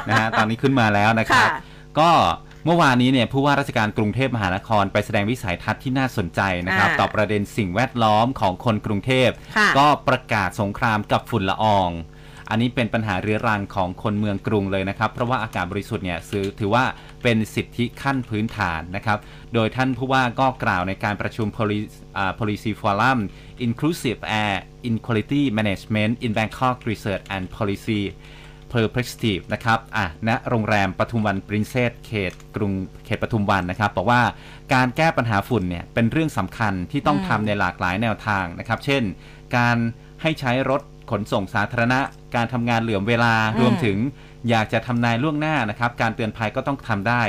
[0.10, 1.58] นะฮะ ตอนนี้ขึ้นมาแล้วนะครับค่ะ
[2.00, 2.10] ก็
[2.66, 11.90] เมื่อวานนี้เนี่ยผู้ว่าราชการกรุงเทพมหานคร ไปแสดงวิสัยทัศน์ที่น่าสนใจนะครับอ่าต่อประเด็นสิ่งแวดล้อมของคนกรุงเทพค่ะก็ประกาศสงครามกับฝุ่นละออง
[12.50, 16.84] อันนี้เป็นปัญหาเรื้อรังของคนเมืองกรุงเลยนะครับ เพราะว่าอากาศบริสุทธิ์เนี่ยซื้อถือว่า
[17.24, 19.18] เป็นสิทธิขั้นพื้นฐานนะครับ
[19.54, 21.88] โดยท่านผู้ว่าก็กล่าวในการประชุม Policy
[22.18, 23.20] อ่า Policy Forum
[23.66, 24.56] Inclusive Air
[24.88, 28.02] Inequality Management in Bangkok Research and Policy
[28.74, 32.72] Perspective นะครับอะณโรงแรมปทุมวันปรินเซสเขตกรุง
[33.06, 34.22] เขตปทุมวันนะครับบอกว่า
[34.74, 39.04] การแก้ปัญหาฝุ่นเนี่ยเป็นเรื่องสำคัญที่ต้องทำในหลากหลายแนวทางนะครับ เช่น
[39.58, 39.78] การ
[40.22, 42.00] ให้ใช้รถขนส่งสาธารณะ
[42.36, 43.98] การทำงานเหลื่อมเวลารวมถึง
[44.50, 47.24] อยากจะทำนายล่วงหน้านะครับ การเตือนภัยก็ต้องทำได้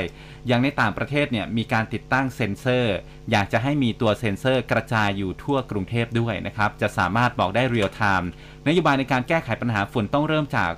[0.47, 2.95] อย่างในต่างประเทศเนี่ยมีการติดตั้งเซ็นเซอร์
[3.31, 8.29] อยากจะให้มีตัวเซ็นเซอร์กระจายอยู่ทั่วกรุงเทพด้วยนะครับ จะสามารถบอกได้ real-time
[8.67, 10.71] นโยบายในการแก้ไขปัญหาฝุ่นต้องเริ่มจาก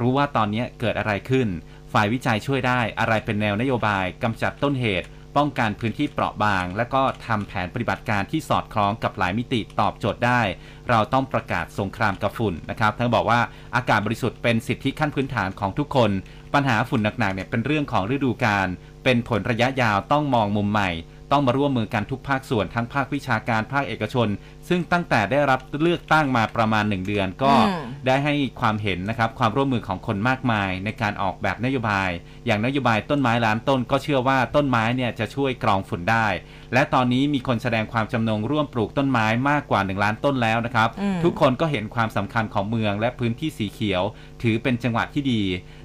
[0.00, 1.48] รู้ว่าตอนนี้เกิดอะไรขึ้น
[1.92, 10.40] ฝ่ายวิจัยช่วยได้อะไรเป็นแนวนโยบายกำจัดต้นเหตุ ป้องกันพื้นที่เปราะบาง และก็ทำแผนปฏิบัติการที่สอดคล้องกับหลายมิติตอบโจทย์ได้
[10.88, 13.40] เราต้องประกาศสงครามกับฝุ่นนะครับท่านบอกว่า
[13.76, 16.10] อากาศบริสุทธิ์เป็นสิทธิขั้นพื้นฐานของทุกคน
[16.54, 18.68] ปัญหาฝุ่นหนักๆเนี่ยเป็นเรื่องของฤดูกาล
[19.04, 20.90] เป็นผลระยะยาวต้องมองมุมใหม่
[21.32, 24.28] ต้องมาร่วมมือกันทุกภาคส่วนทั้งภาควิชาการภาคเอกชน
[24.68, 32.10] ซึ่งตั้งแต่ได้รับเลือกตั้งมาประมาณ 1 เดือน ก็อืมได้ให้ความเห็นนะครับความร่วมมือของคนมากมายในการออกแบบนโยบาย
[32.46, 36.26] อย่างนโยบายต้นไม้ล้านต้น ก็เชื่อว่าต้นไม้เนี่ยจะช่วยกรองฝุ่นได้
[36.74, 44.02] และตอนนี้มีคนแสดงความจำนงร่วมปลูกต้นไม้มากกว่า 1 ล้านต้นแล้วนะครับอืมทุกคนก็เห็นความสำคัญของเมืองและพื้นที่สีเขียว
[44.42, 45.42] ถือเป็นจังหวะที่ดี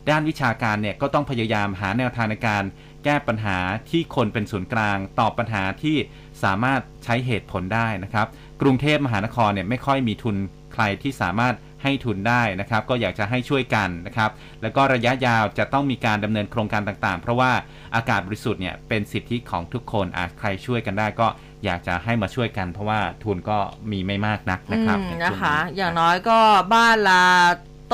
[0.10, 2.64] ด้านวิชาการเนี่ยก็ต้องพยายามหาแนวทางในการ
[3.06, 3.58] แก้ปัญหา
[3.90, 5.98] ที่คนเป็นศูนย์กลาง ตอบปัญหาที่
[6.44, 8.28] สามารถใช้เหตุผลได้นะครับ
[8.62, 10.36] กรุงเทพมหานครเนี่ยไม่ค่อยมีทุน
[10.74, 14.32] ใครที่สามารถให้ทุนได้นะครับ ก็อยากจะให้ช่วยกันนะครับ
[14.62, 17.52] แล้วก็ระยะยาวจะต้องมีการดำเนินโครงการต่างๆ เพราะว่า
[17.96, 21.28] อากาศบริสุทธิ์เนี่ยเป็นสิทธิของทุกคนอะใครช่วยกันได้ก็
[21.66, 23.58] อยากจะให้มาช่วยกัน เพราะว่าทุนก็
[23.92, 26.40] มีไม่มากนักนะครับอืมในช่วงนะคะ อย่างน้อยก็
[26.74, 27.24] บ้านละ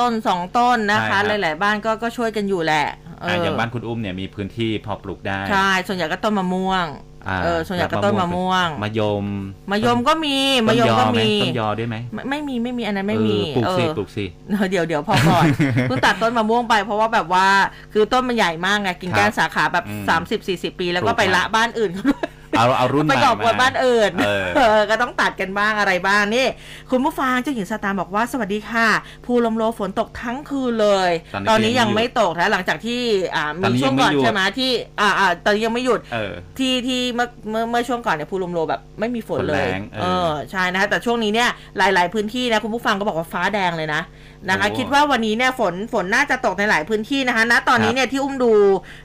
[0.00, 2.86] ต้นสองต้นนะใช่ครัคะบหลาย ๆ บ้านก็ก็ช่วยกันอยู่แหละ
[3.20, 6.86] เออะออย่างบ้านคุณอุ้มเนี่ยมีพื้นที่พอปลูกได้ใช่ส่วนใหญ่ก็ต้นมะม่วง
[7.28, 9.24] อ่าเออส่วนใหญ่ก็ต้นมะม่วงมะยม
[9.70, 10.36] มะยมก็มี
[10.68, 14.24] มะยมก็ต้นยอไหมีต้นยอด้วยไหมไม่ไม่มีไม่มีอันนั้นไม่มีเออปลูกสิเออปลูกสิ
[14.70, 15.44] เดี๋ยวเดี๋ยวพอก่อน
[15.88, 17.46] เพิ่งตัดต้นมะม่วงไปเพราะว่าแบบว่า
[17.92, 22.22] คือต้นมันใหญ่มากไงกิ่งก้านครับสาขาแบบอืมสามสิบสี่สิบปี แล้วก็ปลูกไปละมาบ้านอื่นเขาด้วย
[22.58, 26.46] เอาเอารุ่นไปใหม่ก่อกวนมาบ้านอื่นเออเออก็ต้องตัดกันบ้างอะไรบ้างนี่
[26.90, 28.86] คุณผู้ฟังเจ้าหญิงสตาร์บอกว่าสวัสดีค่ะ
[29.24, 33.00] ภูลมโลฝนตกทั้งคืนเลย ตอนนี้ตอนนี้ยัยังงไม่ไม่หยุดตกนะหลังจากที่
[33.34, 34.70] อ่าตอนมีนี้ช่วงก่อนยังไม่หยุดใช่ไหมที่
[35.00, 44.02] อ่าอ่าตอนนี้ยังไม่หยุดเออที่ที่เมื่อเมื่อเมื่อช่วงก่อนเนี่ยภูลมโลแบบไม่มีฝนเลยฝนแรงเออเออใช่นะคะแต่ช่วงนี้เนี่ยหลาย ๆ พื้นที่นะคุณผู้ฟังก็บอกว่าฟ้าแดงเลยนะ
[44.48, 48.52] นะคะโอ้คิดว่าวันนี้เนี่ยฝนฝนน่าจะตกในหลายพื้นที่นะคะณตอนนี้เนี่ยที่อุ้มดู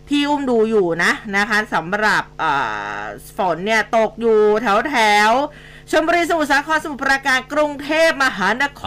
[0.10, 3.04] ที่อุ้มดูอยู่นะนะคะสำหรับอ่า
[3.38, 4.96] ฝนเนี่ยตกอยู่แถวแถ
[5.30, 5.32] ว
[5.92, 8.82] ชลบุรีสมุทรสาครสมุทรปราการกรุงเทพมหานค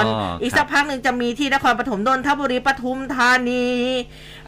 [0.00, 3.66] รอ๋ออีกครับสักพักหนึ่งจะมีที่นครปฐมนนทบุรีปทุมธานี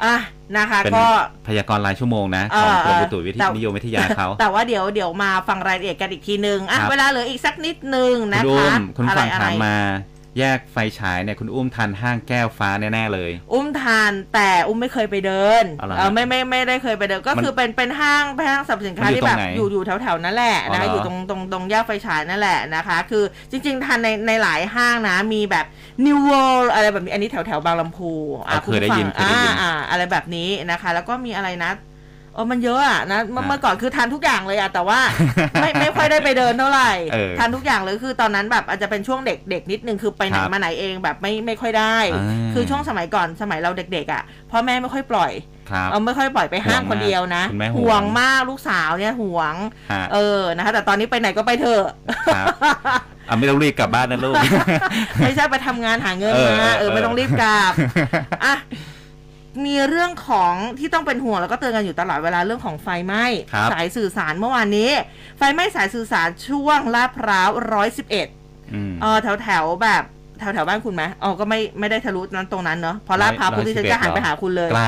[0.04, 0.16] อะ
[0.56, 1.06] นะคะเป็นก็
[1.48, 9.76] พยากรณ์รายชั่วโมงนะเอของอกรมเอออุตุวิทแต่ยนิยมวิทยาเขา แต่ว่าเดี๋ยวเดี๋ยวมาฟังรายละเอียดกันอีกทีนึงอะครับเวลาเหลืออีกสักนิดนึงนะคุณอุ้คะมคุณอะไรฟังอะไรถามมา
[10.38, 25.66] แยกไฟฉายเนี่ยคุณอุ้มทันห้างแก้วฟ้าแน่ๆเลย อุ้มทานแต่อุ้มไม่เคยไปเดินอะไรเออไม่ไม่ไม่ได้เคยไปเดินก็มันคือเป็นเป็นห้างเป็นห้างสรรพสินค้ามันอยู่ที่แบบตรงไหนอยู่อยู่แถวแถวๆนั่นแหละอ๋อนะคะเหรอออยู่ตรงตรงตรงแยกไฟฉายนั่นแหละนะคะ คือจริง ๆทานในในหลายห้างนะมีแบบ
[26.06, 28.12] New World อะไรแบบนี้อันนี้แถวแถวๆบางลำพู
[28.48, 35.00] อะเคยได้ยินณผู้ฟังเคยได้ยินอ่าอ่าอะไรแบบนี้นะคะ แล้วก็มีอะไรนะเออมันเยอะอะนะเมื่ออะเมื่อก่อนคือทานทุกอย่างเลยอะแต่ว่า
[35.60, 45.32] ไม่ไม่ค่อยได้ไปเดินเท่าไหร่เออทานทุกอย่างเลยคือตอนนั้นแบบอาจจะเป็นช่วงเด็กเด็กนิดนึงคือไปไหนครับมาไหนเองแบบไม่ไม่ค่อยได้อ่าคือช่วงสมัยก่อนสมัยเราเด็กๆอะพ่อแม่ไม่ค่อยปล่อย
[45.70, 49.54] ครับเอาไม่ค่อยปล่อยไปห้างห่วงมากคนเดียวนะคุณแม่ห่วงห่วงมากลูกสาวเนี่ยห่วง
[49.92, 51.84] ฮะเออนะคะแต่ตอนนี้ไปไหนก็ไปเถอะ
[52.34, 52.46] ครับ
[53.28, 54.34] อะไม่ต้องรีบกลับบ้านนะลูก
[55.20, 57.72] ไม่ใช่ไปทำงานหาเงินเออมาเอเอออไม่ต้องรีบกลับ
[58.44, 58.54] อะ
[59.64, 64.90] มีเรื่องของที่ต้องเป็นห่วงแล้วก็เตือนกันอยู่ตลอดเวลาเรื่องของไฟไหม้ครับสายสื่อสารเมื่อวานนี้
[65.38, 68.28] ไฟไหม้สายสื่อสารช่วงลาดพร้าวร้อยสิบเอ็ด
[68.74, 70.04] อืมเออแถวแถวๆแบบ
[70.38, 74.86] แถวแถวๆบ้านคุณไหมอ๋อก็ไม่ไม่ได้ทะลุนั้นตรงนั้นเนาะพอลาดพร้าวปุ๊บดิฉันก็หันไปหาคุณเลยไกล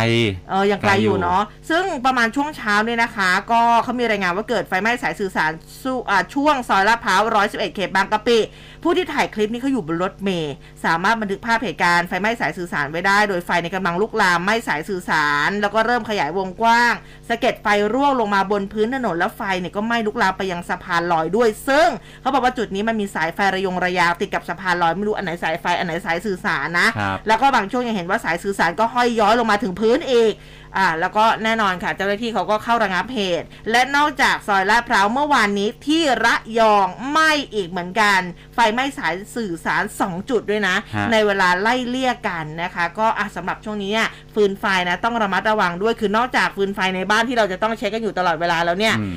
[0.50, 8.38] เออยังไกลไกลออยู่ยู่เนาะซึ่งประมาณช่วงเช้าเนี่ยนะคะ ก็เขามีรายงานว่าเกิดไฟไหม้สายสื่อสารสู้อ่าช่วงซอยลาดพร้าว111เขตบางกะปิ
[8.82, 16.94] ผู้ที่ถ่ายคลิปนี้เขาอยู่บนรถเมย์สามารถบันทึกภาพเหตุการณ์ไฟไหม้สายสื่อสารไว้ได้ โดยไฟในกำลังลุกลามไหม้สายสื่อสาร แล้วก็เริ่มขยายวงกว้าง
[17.28, 21.88] สะเก็ดไฟร่วงลงมาบนพื้นถนนแล้วไฟเนี่ยก็ไหม้ลุกลามไปยังสะพานลอยด้วย ซึ่ง
[22.20, 30.32] เขาบอกว่าจุดนี้มันมีสายไฟระยงระยางติดกับสะพานลอยไม่รู้อันไหนสายไฟอันไหนสายสื่อสารนะครับแล้วก็บางช่วงยังเห็นว่าสายสื่อสารก็ห้อยย้อยลงมาถึงพื้นอีก
[30.76, 38.20] อ่าแล้วก็แน่นอนค่ะ เจ้าหน้าที่เขาก็เข้าระงับเหตุ และนอกจากซอยลาดพร้าวเมื่อวานนี้ที่ระยองไหม้อีกเหมือนกัน
[38.54, 49.16] ไฟไหม้สายสื่อสาร 2 จุดด้วยนะฮะในเวลาไล่เลี่ยกันนะคะ ก็อะสำหรับช่วงนี้เนี่ยฟืนไฟนะต้องระมัดระวังด้วยคือนอกจากฟืนไฟในบ้านที่เราจะต้องเช็คกันอยู่ตลอดเวลาแล้วเนี่ยอืม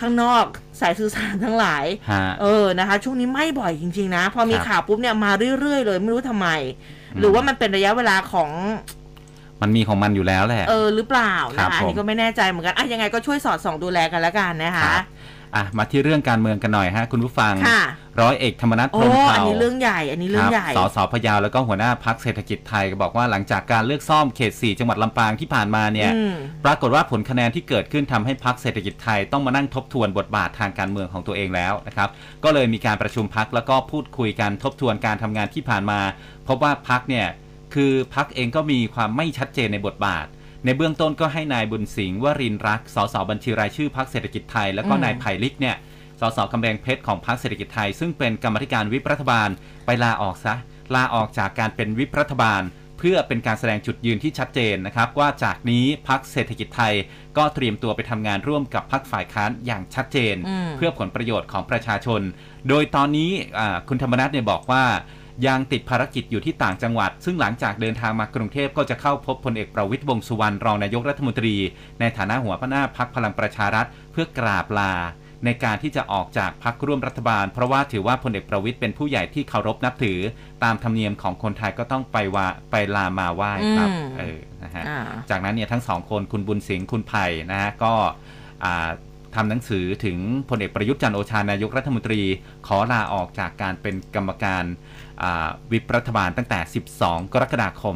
[0.00, 0.44] ข้างนอก
[0.80, 5.30] สายสื่อสารทั้งหลายฮะเออนะคะ ช่วงนี้ไหม่บ่อยจริง ๆ นะ พอมีครับข่าวปุ๊บเนี่ยมา
[5.60, 6.48] เรื่อยๆ เลยไม่รู้ทำไม
[7.20, 8.50] หรือว่ามันเป็นระยะเวลาของ
[9.62, 15.02] มันมีของมันอยู่แล้วแหละ เออหรือเปล่าครันะบคะอันนี้ผมก็ไม่แน่ใจเหมือนกันอะยังไงก็ช่วยสอดส่องดูแลกันแล้วกันนะคะครับ
[15.56, 17.82] อะมาที่เรื่องการเมืองกันหน่อยฮะคุณผู้ฟังค่ะ
[18.20, 26.34] ร้อยเอกธรรมนัฐพโอ้รหมเผ่าอันนี้เรื่องใหญ่อันนี้เรื่องใหญ่สสพะเยาวแล้วก็หัวหน้าพักเศรษฐกิจไทยก็บอกว่าหลังจากการเลือกซ่อมเขต 4 จังหวัดลำปางที่ผ่านมาเนี่ยอืม
[26.64, 32.08] ปรากฏว่าผลคะแนนที่เกิดขึ้นทำให้พักเศรษฐกิจไทยต้องมานั่งทบทวนบทบาททางการเมืองของตัวเองแล้วนะครับ
[32.44, 36.00] ก็เลยมีการประชุมพักแล้วก็พูดคุยกันทบทวนการทำงานที่ผ่านมา
[36.48, 37.26] พบว่าพักเนี่ย
[37.74, 40.26] คือพักเองก็มีความไม่ชัดเจนในบทบาท
[40.64, 45.76] ในเบื้องต้นก็ให้นายบุญสิงห์วรินทร์รักษ์สสบัญชีรายชื่อพักเศรษฐกิจไทย แล้วก็อืมนายไผ่ลิกเนี่ย
[46.20, 49.48] สสกำแพงเพชรของพรรคเศรษฐกิจไทย ซึ่งเป็นกรรมาธิการวิปรัฐบาล
[49.86, 50.54] ไปลาออกซะ
[50.94, 52.62] ลาออกจากการเป็นวิปรัฐบาล
[52.98, 56.94] เพื่อเป็นการแสดงจุดยืนที่ชัดเจนนะครับ ว่าจากนี้พรรคเศรษฐกิจไทย
[57.36, 62.20] ก็เตรียมตัวไปทำงานร่วมกับพรรคฝ่ายค้านอย่างชัดเจนอืมเพื่อผลประโยชน์ของประชาชน
[62.68, 64.84] โดยตอนนี้อ่าคุณธรรมนัฐเนี่ยบอกว่า
[65.46, 71.54] ยังติดภารกิจอยู่ที่ต่างจังหวัด ซึ่งหลังจากเดินทางมากรุงเทพก็จะเข้าพบพลเอกประวิตยวงษ์สุวรรณรองนายกรัฐมนตรี
[72.00, 74.92] ในฐานะหัวหน้าพักพลังประชารัฐ เพื่อกราบลา
[75.44, 80.18] ในการที่จะออกจากพักร่วมรัฐบาล เพราะว่าถือว่าพลเอกประวิตยเป็นผู้ใหญ่ที่เคารพนับถือ
[80.64, 87.92] ตามธรรมเนียมของคนไทยก็ต้องไปว่าไปลามาไหว้ครับอืมเออนะฮะอ่าจากนั้นเนี่ยทั้งสองคนคุณบุญสิงห์คุณไผ่นะฮะก็
[88.64, 88.88] อ่า
[89.34, 90.18] ทำหนังสือถึง
[90.48, 92.20] พลเอกประยุทธ์จันทร์โอชานายกรัฐมนตรี
[92.66, 94.93] ขอลาออกจากการเป็นกรรมการอ่า
[95.72, 96.58] วิปรัฐบาลตั้งแต่
[96.96, 97.94] 12 กรกฎาคม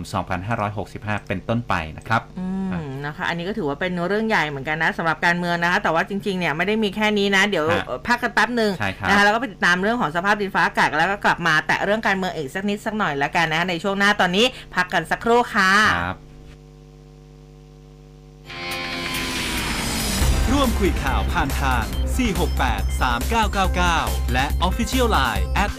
[0.65, 2.47] 2565 เป็นต้นไปนะครับอื
[2.87, 16.17] มนะคะ อันนี้ก็ถือว่าเป็นเรื่องใหญ่เหมือนกันนะสำหรับการเมืองนะคะ แต่ว่าจริงๆ เนี่ยไม่ได้มีแค่นี้นะ เดี๋ยวฮะพักกันแป๊บหนึ่งใช่ครับนะคะ แล้วก็ไปติดตามเรื่องของสภาพดินฟ้าอากาศแล้วก็กลับมาแตะเรื่องการเมืองอีกสักนิดสักหน่อยแล้วกันนะคะในช่วงหน้าตอนนี้พักกันสักครู่ค่ะครับ
[18.51, 21.85] ครัร่วมคุยข่าวผ่านทาง
[22.45, 23.03] 468
[23.47, 25.71] 3999 และ Official Line at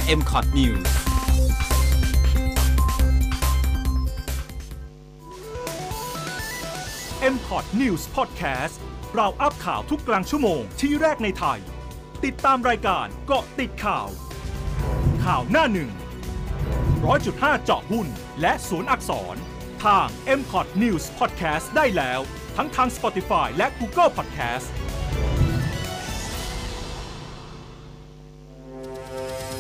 [7.20, 8.76] m c o t News m c o t News Podcast
[9.16, 11.60] เราอัพข่าวทุกกลางชั่วโมงที่แรกในไทย
[12.26, 14.08] ติดตามรายการเกาะติดข่าว
[15.26, 15.92] ข่าวหน้าหนึ่ง
[17.06, 18.08] ร้อยจุดห้าเจาะหุ้น
[18.42, 19.36] และศูนย์อักษร
[19.86, 20.08] ทาง
[20.40, 22.20] m c o t News Podcast ได้แล้ว
[22.56, 24.68] ทั้งทาง Spotify และ Google Podcast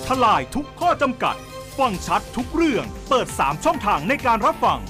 [0.05, 1.35] ทลายทุกข้อจำกัด
[1.77, 4.81] ฟังชัดทุกเรื่อง เปิด 3 ช่องทางในการรับฟัง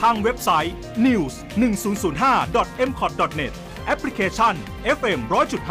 [0.00, 0.74] ทางเว็บไซต์
[1.06, 3.52] news 1 0 0 5 m c o t net
[3.86, 4.54] แอปพลิเคชัน
[4.96, 5.20] FM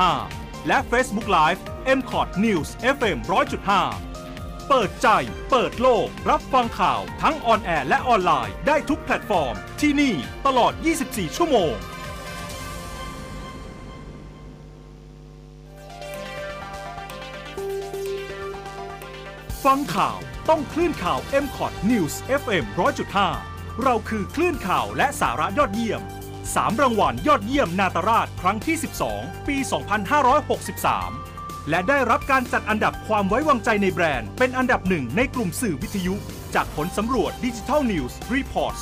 [0.09, 1.61] 100.5 และ Facebook Live
[1.97, 3.17] m c o t News FM
[3.97, 5.07] 100.5 เปิดใจ
[5.49, 10.13] เปิดโลก รับฟังข่าวทั้ง on air และออนไลน์ได้ทุกแพลตฟอร์ม ที่นี่
[10.45, 10.73] ตลอด
[11.05, 11.73] 24 ชั่วโมง
[19.65, 20.17] ฟังข่าว
[20.49, 26.01] ต้องคลื่นข่าว m c o t News FM 100.5 เราคือคลื่นข่าวและสาระยอดเยี่ยม
[26.41, 28.75] 3 รางวัลยอดเยี่ยมนาตราชครั้งที่
[29.11, 29.57] 12 ปี
[30.83, 36.13] 2563 และได้รับการจัดอันดับความไว้วางใจในแบรนด์ เป็นอันดับหนึ่งในกลุ่มสื่อวิทยุ
[36.55, 38.73] จากผลสำรวจ Digital News Report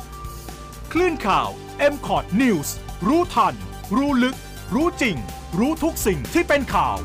[0.00, 1.48] 2021 คลื่นข่าว
[1.92, 2.68] m c o t News
[3.06, 3.54] รู้ทัน
[3.96, 4.36] รู้ลึก
[4.74, 5.16] รู้จริง
[5.58, 6.96] รู้ทุกสิ่งที่เป็นข่าว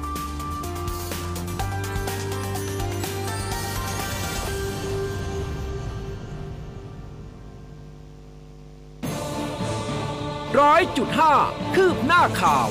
[10.60, 11.34] ร้อยจุดห้า
[11.76, 12.68] คืบหน้าข่าว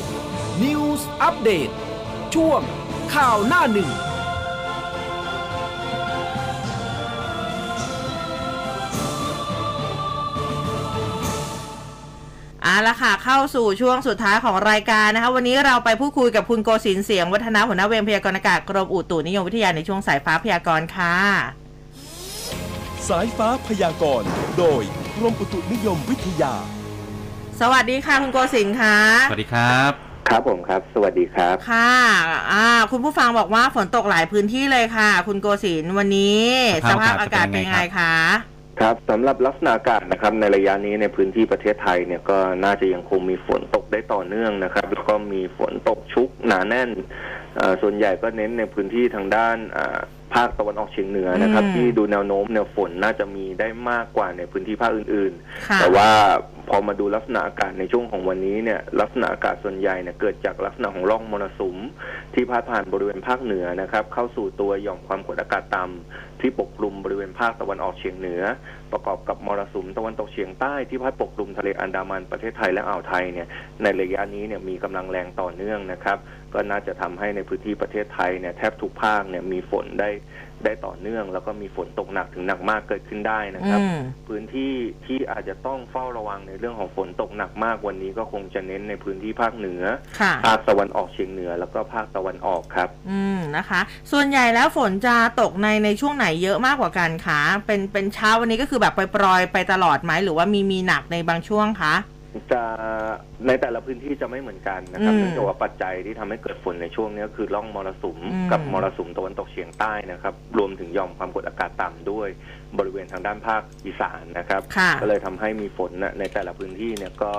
[0.63, 1.69] News อัปเดต
[2.35, 2.61] ช่วง
[3.15, 3.91] ข่าวหน้าหนึ่ง
[12.63, 21.17] เอาละค่ะ เข้าสู่ช่วงสุดท้ายของรายการนะคะ วันนี้เราไปพูดคุยกับคุณโกศินทร์เสียงวัฒนาหัวหน้าเวรพยากรณ์อากาศกรมอุตุนิยมวิทยาในช่วงสายฟ้าพยากรณ์ค่ะ
[23.09, 24.29] สายฟ้าพยากรณ์
[24.59, 24.83] โดย
[25.17, 26.55] กรมอุตุนิยมวิทยา
[27.61, 28.97] สวัสดีค่ะคุณโกศินทร์ค่ะ
[29.31, 29.93] สวัสดีครับ
[30.29, 31.95] ครับผมครับ สวัสดีครับ ค่ะ
[32.53, 36.45] อ่าคุณผู้ฟังบอกว่าฝนตกหลายพื้นที่เลยค่ะ คุณโกศินทร์วันนี้
[36.85, 38.15] สสภาภาพพอากาอาากศศเป็นเป็นไงไงคะ
[38.81, 46.91] ครับสำหรับลักษณะอากาศนะครับในระยะนี้ในพื้นที่ประเทศไทยเนี่ยก็น่าจะยังคงมีฝนตกได้ต่อเนื่องนะครับ แล้วก็มีฝนตกชุกหนาแน่น
[47.57, 49.99] เอ่อส่วนใหญ่ก็เน้นในพื้นที่ทางด้านอ่า
[50.35, 55.33] ภาคตะวันออกเฉียงเหนือนะครับอืมที่ดูแนวโน้มเนี่ยฝนน่าจะมีได้มากกว่าในพื้นที่ภาคอื่น
[55.69, 56.11] ค่ะๆแต่ว่า
[56.69, 61.77] พอมาดูลักษณะอากาศในช่วงของวันนี้เนี่ยลักษณะอากาศส่วนใหญ่เนี่ยเกิดจากลักษณะของร่องมรสุม
[62.35, 68.43] ที่พาดผ่านบริเวณภาคเหนือนะครับ เข้าสู่ตัวหย่อมความกดอากาศต่ำที่ปกคลุมบริเวณภาคตะวันออกเฉียงเหนือ
[68.93, 73.47] ประกอบกับมรสุมตะวันตกเฉียงใต้ที่พัดปกคลุมทะเลอันดามันประเทศไทยและอ่าวไทยเนี่ย
[73.83, 76.19] ในระยะนี้เนี่ยมีกำลังแรงต่อเนื่องนะครับ
[76.55, 80.11] ก็น่าจะทำให้ในพื้นที่ประเทศไทยเนี่ยแทบทุกภาคเนี่ยมีฝนได้
[80.65, 83.99] ได้ต่อเนื่อง แล้วก็มีฝนตกหนักถึงหนักมากเกิดขึ้นได้นะครับ อืม
[84.29, 84.73] พื้นที่
[85.07, 89.83] ที่อาจจะต้องเฝ้าระวังในเรื่องของฝนตกหนักมากวันนี้ก็คงจะเน้นในพื้นที่ภาคเหนือ
[90.21, 93.81] ค่ะ ภาคตะวันออกเฉียงเหนือ แล้วก็ภาคตะวันออกครับ อืมนะคะ
[94.13, 101.95] ส่วนใหญ่แล้วฝนจะตกในในช่วงไหนเยอะมากกว่ากันคะเป็นเป็นเช้าวันนี้ก็คือแบบปล่อยๆไปตลอดไหมหรือว่ามีมีหนักในบางช่วงคะ
[102.53, 102.63] จะ
[103.47, 112.29] ในแต่ละพื้นที่จะไม่เหมือนกันนะครับอืมเนื่องจากว่าปัจจัยที่ทำให้เกิดฝนในช่วงนี้ก็คือร่องมรสุมอืม กับมรสุมตะวันตกเฉียงใต้นะครับ รวมถึงหย่อมความกดอากาศต่ำด้วย
[112.79, 117.33] บริเวณทางด้านภาคอีสานนะครับ ค่ะ ก็เลยทำให้มีฝนน่ะในแต่ละพื้นที่เนี่ยก็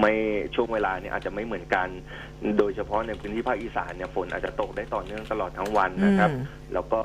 [0.00, 0.12] ไม่
[0.54, 1.88] ช่วงเวลาเนี่ยอาจจะไม่เหมือนกัน
[2.58, 7.00] โดยเฉพาะในพื้นที่ภาคอีสานเนี่ยฝนอาจจะตกได้ต่อเนื่องตลอดทั้งวันนะครับ อืม แล้วก็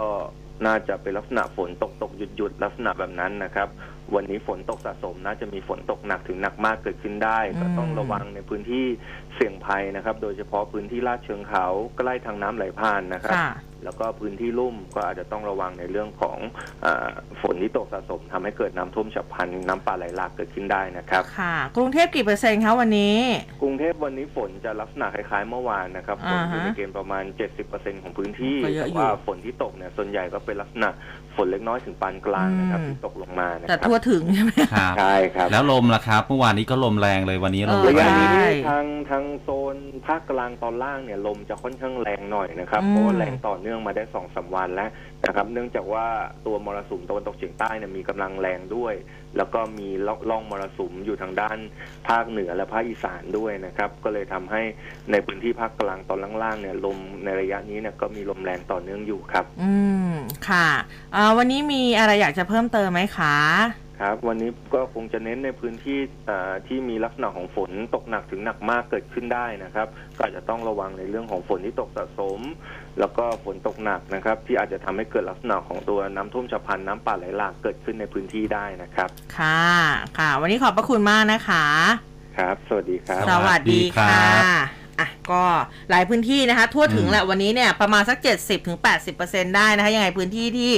[0.66, 3.68] น่าจะเป็นลักษณะฝนตกตกหยุดหยุดลักษณะแบบนั้นนะครับ
[4.16, 8.86] วันนี้ฝนตกสะสมน่าจะมีฝนตกหนักถึงหนักมากเกิดขึ้นได้ ก็ต้องระวังในพื้นที่
[9.36, 11.66] เสี่ยงภัยนะครับ โดยเฉพาะพื้นที่ลาดเชิงเขา
[11.98, 13.36] ใกล้ทางน้ำไหลผ่านนะครับ
[13.84, 16.38] แล้วก็พื้นที่ลุ่มก็อาจจะต้องระวังในเรื่องของ
[16.86, 17.10] อา
[17.42, 23.18] ฝนที่ตกสะสมทำให้เกิดน้ำท่วมฉับพลันน้ำป่าไหลหลากเกิดขึ้นได้นะครับค่ะ กรุงเทพกี่เปอร์เซ็นต์คะวันนี้
[23.62, 27.24] กรุงเทพวันนี้ฝนจะลักษณะคล้ายๆเมื่อวานนะครับฝนอยู่อ่าฮะในเกณฑ์ประมาณ
[27.64, 30.90] 70%ของพื้นที่ก็เยอะแต่อยู่ว่าฝนที่ตกเนี่ยส่วนใหญ่ก็เป็นลักษณะ
[31.36, 39.76] ฝนเล็กน้อยถึงปานกลางนะครับอืมที่ตกลงมานะคแต่รับทั่วถึงใช่ไหมครับใช่ครับ แล้วลมล่ะครับเมื่อวานนี้ก็ลมแรงเลยวันนี้ลมเออระยะแรงนี้ใช่ทางทางโซน
[40.08, 44.90] ภาคกลางตอนล่างเนี่ยลมจะค่อนข้างแรงหน่อยนะครับอืมเพราะว่าแรงต่อเนื่องมาได้สองสามวันแล้ว
[45.26, 46.06] นะครับ เนื่องจากว่า
[46.46, 48.94] ตัวมรสุมตะวันตกเฉียงใต้เนี่ยมีกำลังแรงด้วย
[49.38, 49.90] แล้วก็มี
[50.30, 51.58] ล่องมรสุมอยู่ทางด้าน
[52.08, 54.62] ภาคเหนือและภาคอีสานด้วยนะครับ ก็เลยทำให้
[55.12, 59.72] ในพื้นที่ภาคกลางตอนล่างๆเนี่ยลมในระยะนี้เนี่ยก็มีลมแรงต่อเนื่องอยู่ครับ อื
[60.12, 60.14] ม
[60.50, 60.68] ค่ะ
[61.16, 63.36] อ่าวันนี้มีอะไรอยากจะเพิ่มเติมไหมคะ
[64.04, 66.00] ครับวันนี้ก็คงจะเน้นในพื้นที่
[66.30, 72.40] อ่าที่มีลักษณะของฝนตกหนักถึงหนักมากเกิดขึ้นได้นะครับ ก็อาจจะต้องระวังในเรื่องของฝนที่ตกสะสม
[73.00, 79.66] แล้วก็ฝนตกหนักนะครับ ที่อาจจะทำให้เกิดลักษณะของตัวน้ำท่วมฉับพลันน้ำป่าไหลหลากเกิดขึ้นในพื้นที่ได้นะครับ ค่ะ
[80.18, 81.66] ค่ะ วันนี้ขอบพระคุณมากนะคะ
[82.38, 85.44] ครับ สวัสดีครับ สวัสดีค่ะสวัสดีครับอะก็
[85.90, 88.78] หลายพื้นที่นะคะ ทั่วถึงแหละวันนี้เนี่ยประมาณสัก 70-80%ถึง
[89.18, 90.72] 80%ได้นะคะ ยังไงพื้นที่ที่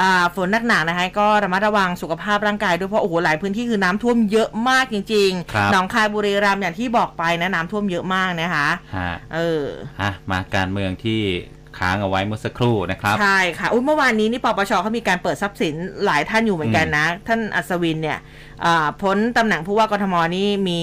[0.00, 9.64] อ่าฝนหนักๆนะคะ ก็ระมัดระวังสุขภาพร่างกายด้วยเพราะโอ้โหหลายพื้นที่คือน้ำท่วมเยอะมากจริงครับๆหนองคายบุรีรัมย์อย่างที่บอกไปนะน้ำท่วมเยอะมากนะคะฮะเออ
[10.00, 11.20] อะมาการเมืองที่
[11.78, 18.18] ค้างเอาไว้เมื่อสักครู่นะครับ ใช่ค่ะ อุ้ยเมื่อวานนี้นี่ปปชเขามีการเปิดทรัพย์สินหลายท่านอยู่เหมือนกันนะ ท่านอัศวินเนี่ย
[19.02, 20.80] พ้นตำแหน่งผู้ว่ากทมนี่มี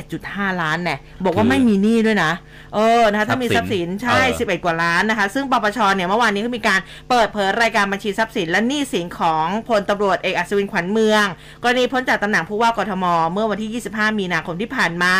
[0.00, 2.32] 11.5 ล้านเนี่ยบอกว่าคือไม่มีหนี้ด้วยนะ
[2.74, 11.24] เออนะคะถ้ามีททรัรัพพย์ย์สิสินนใช่เออ11 กว่าล้านนะคะ ซึ่งปปชเนี่ยเมื่อวานนี้ก็มีการเปิดเผยรายการบัญชีทรัพย์สินและหนี้สินของพลตำรวจเอกอัศวินขวัญเมือง
[11.62, 15.14] กรณีพ้นจากตำแหน่งผู้ว่ากทม เมื่อวันที่ 25 มีนาคมที่ผ่านมา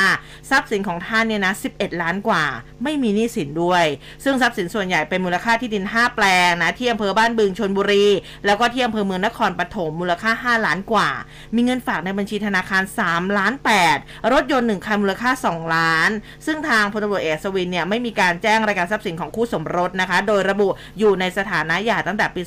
[0.51, 2.45] ทรัพย์สินของท่านเนี่ยนะ 11 ล้านกว่า
[2.83, 3.85] ไม่มีหนี้สินด้วย
[4.25, 8.07] ซึ่งทรัพย์สินส่วนใหญ่เป็นมูลค่าที่ดิน 5 แปลงนะที่อำเภอบ้านบึงชนบุรี
[8.47, 11.09] แล้วก็ที่อำเภอเมืองนครปฐมมูลค่า 5 ล้านกว่า
[11.57, 13.55] มีเงินฝากในบัญชีธนาคาร 3 ล้าน
[13.93, 16.11] 8 รถยนต์ 1คันมูลค่า 2 ล้าน
[16.47, 22.41] ซึ่งทางพลตำรวจเอกอัศวินเนี่ยไม่มีการแจ้งรายการทรัพย์สินของคู่สมรสนะคะ โดยระบุอยู่ในสถานะหย่าตั้งแต่ปี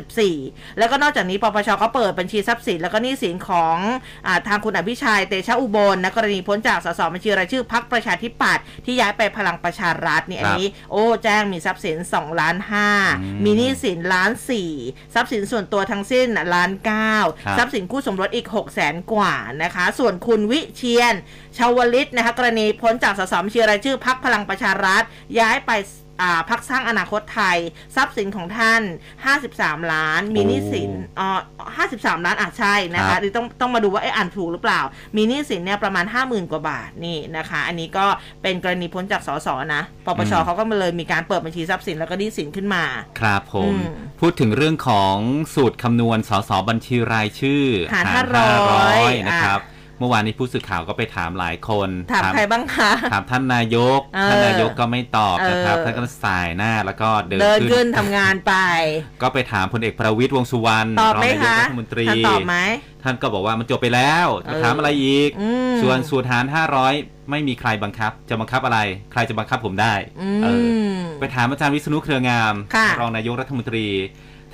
[0.00, 3.76] 2554 แล้วก็นอกจากนี้ปปชก็เปิดบัญชีทรัพย์สินแล้วก็หนี้สินของ
[4.26, 12.84] อาทางคุณอภิชัย เตชะอุบลนะกรณีพ้นจากสสบัญชีรายชื่อพักประชาธิปัตย์ที่ย้ายไปพลังประชารัฐนี่อันนี้ โอ้แจ้งมีทรัพย์สิน2ล้านอื
[13.38, 14.30] ม5มีหนี้สินล้าน
[14.72, 21.14] 4ทรัพย์สินส่วนตัวทั้งสิ้นล้านครับ9ทรัพย์สินคู่สมรสอีก6 0แสนกว่านะคะ ส่วนคุณวิเชียน
[21.56, 25.02] ชาวลิตนะคะ กรณีพ้นจากสสมเชีรายชื่อพักพลังประชารัฐ
[25.38, 25.70] ย้ายไป
[26.50, 27.58] พักสร้างอนาคตไทย
[27.96, 28.82] ทรัพย์สินของท่าน
[29.36, 31.28] 53 ล้าน มีหนี้สินอ๋อ
[31.86, 34.80] 53 ล้านอะใช่นะครัคะบเดี๋ยวต้องต้องมาดูว่าเอ๊ะอ่านถูกหรือเปล่า
[35.16, 38.06] มีหนี้สินเนี่ยประมาณ 50,000 กว่าบาทนี่นะคะ อันนี้ก็
[38.42, 42.84] เป็นกรณีพ้นจากสสนะปปชเขาก็มาเลยมีการเปิดบัญชีทรัพย์สินแล้วก็หนี้สินขึ้นมา
[43.20, 43.84] ครับผมอืม
[44.20, 45.16] พูดถึงเรื่องของ
[45.54, 58.54] สูตรคำนวณสสบัญชีรายชื่อหารหาร500 500นะครับเมื่อวานนี้ผู้สื่อข่าวก็ไปถามหลายคนถามใครบ้างคะถามท่านนายกเออท่านนายกก็ไม่ตอบนะครับเออท่านก็สายหน้าแล้วก็เดินเดินขึ้ขึ้นนทำงานไป
[59.22, 62.56] ก็ไปถามพลเอกประวิตยวงษ์สุวรรณตอบรองไหมนายกคะรัฐมนตรีท่านตอบไหม
[63.02, 66.44] ท่านก็บอกว่ามันจบไปแล้วจะเออถามอะไรอีกอืมส่วนสูตรหาร
[66.88, 68.78] 500 ไม่มีใครบังคับ จะบังคับอะไร
[69.12, 73.86] ใครจะบังคับผมได้อืเออมไปถามอาจารย์วิษณุเครืองามค่ะรองนายกรัฐมนตรี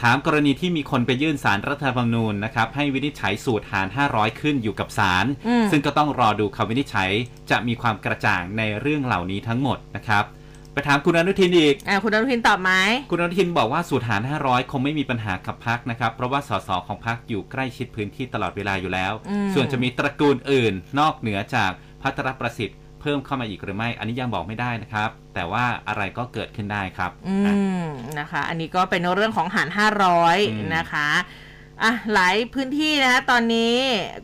[0.02, 7.10] ถามกรณีที่มีคนไปยื่นสารรัฐธรรมนูญนะครับให้วินิจฉัยสูตรหาร 500 ขึ้นอยู่กับศาลอืมซึ่งก็ต้องรอดูคำวินิจฉัย
[7.50, 10.24] จะมีความกระจ่างในเรื่องเหล่านี้ทั้งหมดนะครับ
[10.72, 12.70] ไปถามคุณอนุทินอีกอ่าคุณอนุทินตอบไหม
[13.10, 21.70] คุณอนุทินบอกว่าสูตรหาร 500 คงไม่มีปัญหากับพักนะครับ เพราะว่าสสของพักอยู่ใกล้ชิดพื้นที่ตลอดเวลาอยู่แล้วอืมส่วนจะมีตระกูลอื่น นอกเหนือจาก
[22.02, 27.84] พัทรประสิทธิ์ เพิ่มเข้ามาอีกหรือไม่ อันนี้ยังบอกไม่ได้นะครับ แต่ว่าอะไรก็เกิดขึ้นได้ครับ อือะม
[28.18, 31.08] นะคะ อันนี้ก็เป็นเรื่องของหารอืม500 นะคะ
[31.82, 33.74] อะหลายพื้นที่นะคะตอนนี้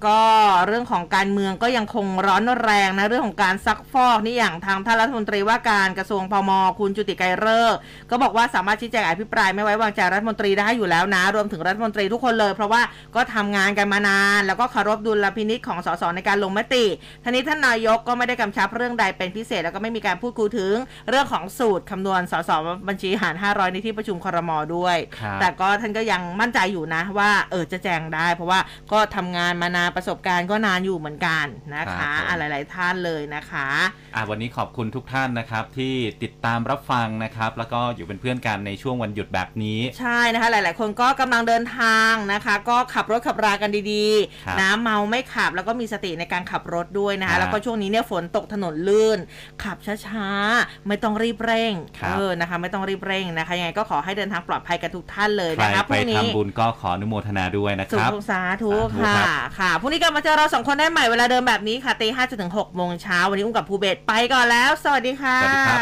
[0.07, 0.21] ก็
[0.67, 7.79] เรื่องของการเมืองก็ยังคงร้อนแรงนะเรื่องของการซักฟอกนี่อย่างทางท่านรัฐมนตรีว่าการกระทรวงพมคุณจุติไกรเลิกษ์
[8.11, 12.83] ก็บอกว่าสามารถชี้แจงอภิปรายไม่ไว้วางใจรัฐมนตรีได้อยู่แล้วนะ รวมถึงรัฐมนตรีทุกคนเลย เพราะว่า
[13.17, 16.85] ก็ทำงานกันมานาน แล้วก็เคารพดุลพินิจของสสในการลงมติ
[17.23, 20.75] ท่านี้ท่านนายกก็ไม่ได้กำชับเรื่องใดเป็นพิเศษ แล้วก็ไม่มีการพูดคุยถึง
[21.11, 22.51] เรื่องของสูตรคำนวณสส
[22.89, 28.61] บัญชีหาร 500 ในที่ประชุมครมด้วยครับแต่ก็ท่านก็ยังมั่นใจอยู่นะว่าเออจะแจงได้ เพราะว่า
[28.93, 33.69] ก็ทำงานมานานประสบการณ์ก็นานอยู่เหมือนกันนะครัคะบผมอะหลาย ๆ ท่านเลยนะคะ
[34.15, 44.07] อะวันนี้ขอบคุณทุกท่านนะครับที่ติดตามรับฟังนะครับ แล้วก็อยู่เป็นเพื่อนกันในช่วงวันหยุดแบบนี้ ใช่นะคะ หลาย ๆ คนก็กำลังเดินทางนะคะ ก็ขับรถขับรากันดี
[44.47, 49.19] ครับๆนะเมาไม่ขับแล้วก็มีสติในการขับรถด้วยนะครัคะบแล้วก็ช่วงนี้เนี่ยฝนตกถนนลื่น
[49.65, 49.77] ขับ
[50.07, 65.81] ช้าๆไม่ต้องรีบเร่งครับเออนะคะ ไม่ต้องรีบเร่งนะคะยังไงก็ขอให้เดินทางปลอดภัยกันทุกท่านเลยใครนะคะพไปรุ่งนี้ทำบุญก็ขออนุโมทนาด้วยนะคสุรับขสาธุสาธุค่ะครับค่ะพรุ่งนี้กลับมาเจอเราสองคนได้ใหม่เวลาเดิมแบบนี้ค่ะตีห้าจนถึงหกโมงเช้าวันนี้อุ้มกับภูเบศไปก่อนแล้ว สวัสดีค่ะสวัสดีครับ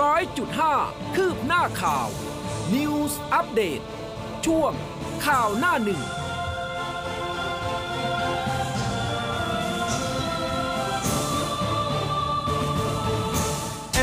[0.00, 0.74] ร้อยจุดห้า
[1.14, 2.08] คืบหน้าข่าว
[2.74, 3.84] News Update
[4.46, 4.72] ช่วง
[5.26, 6.02] ข่าวหน้าหนึ่ง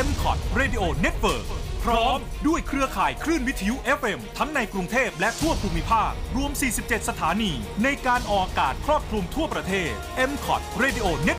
[0.06, 1.46] m c o t Radio Network
[1.84, 7.52] พร้อมด้วยเครือข่ายคลื่นวิทยุ FM ทั้งในกรุงเทพและทั่วภูมิภาค รวม 47 สถานี
[7.84, 9.90] ในการออกอากาศครอบคลุมทั่วประเทศ
[10.30, 11.30] m c o t Radio Network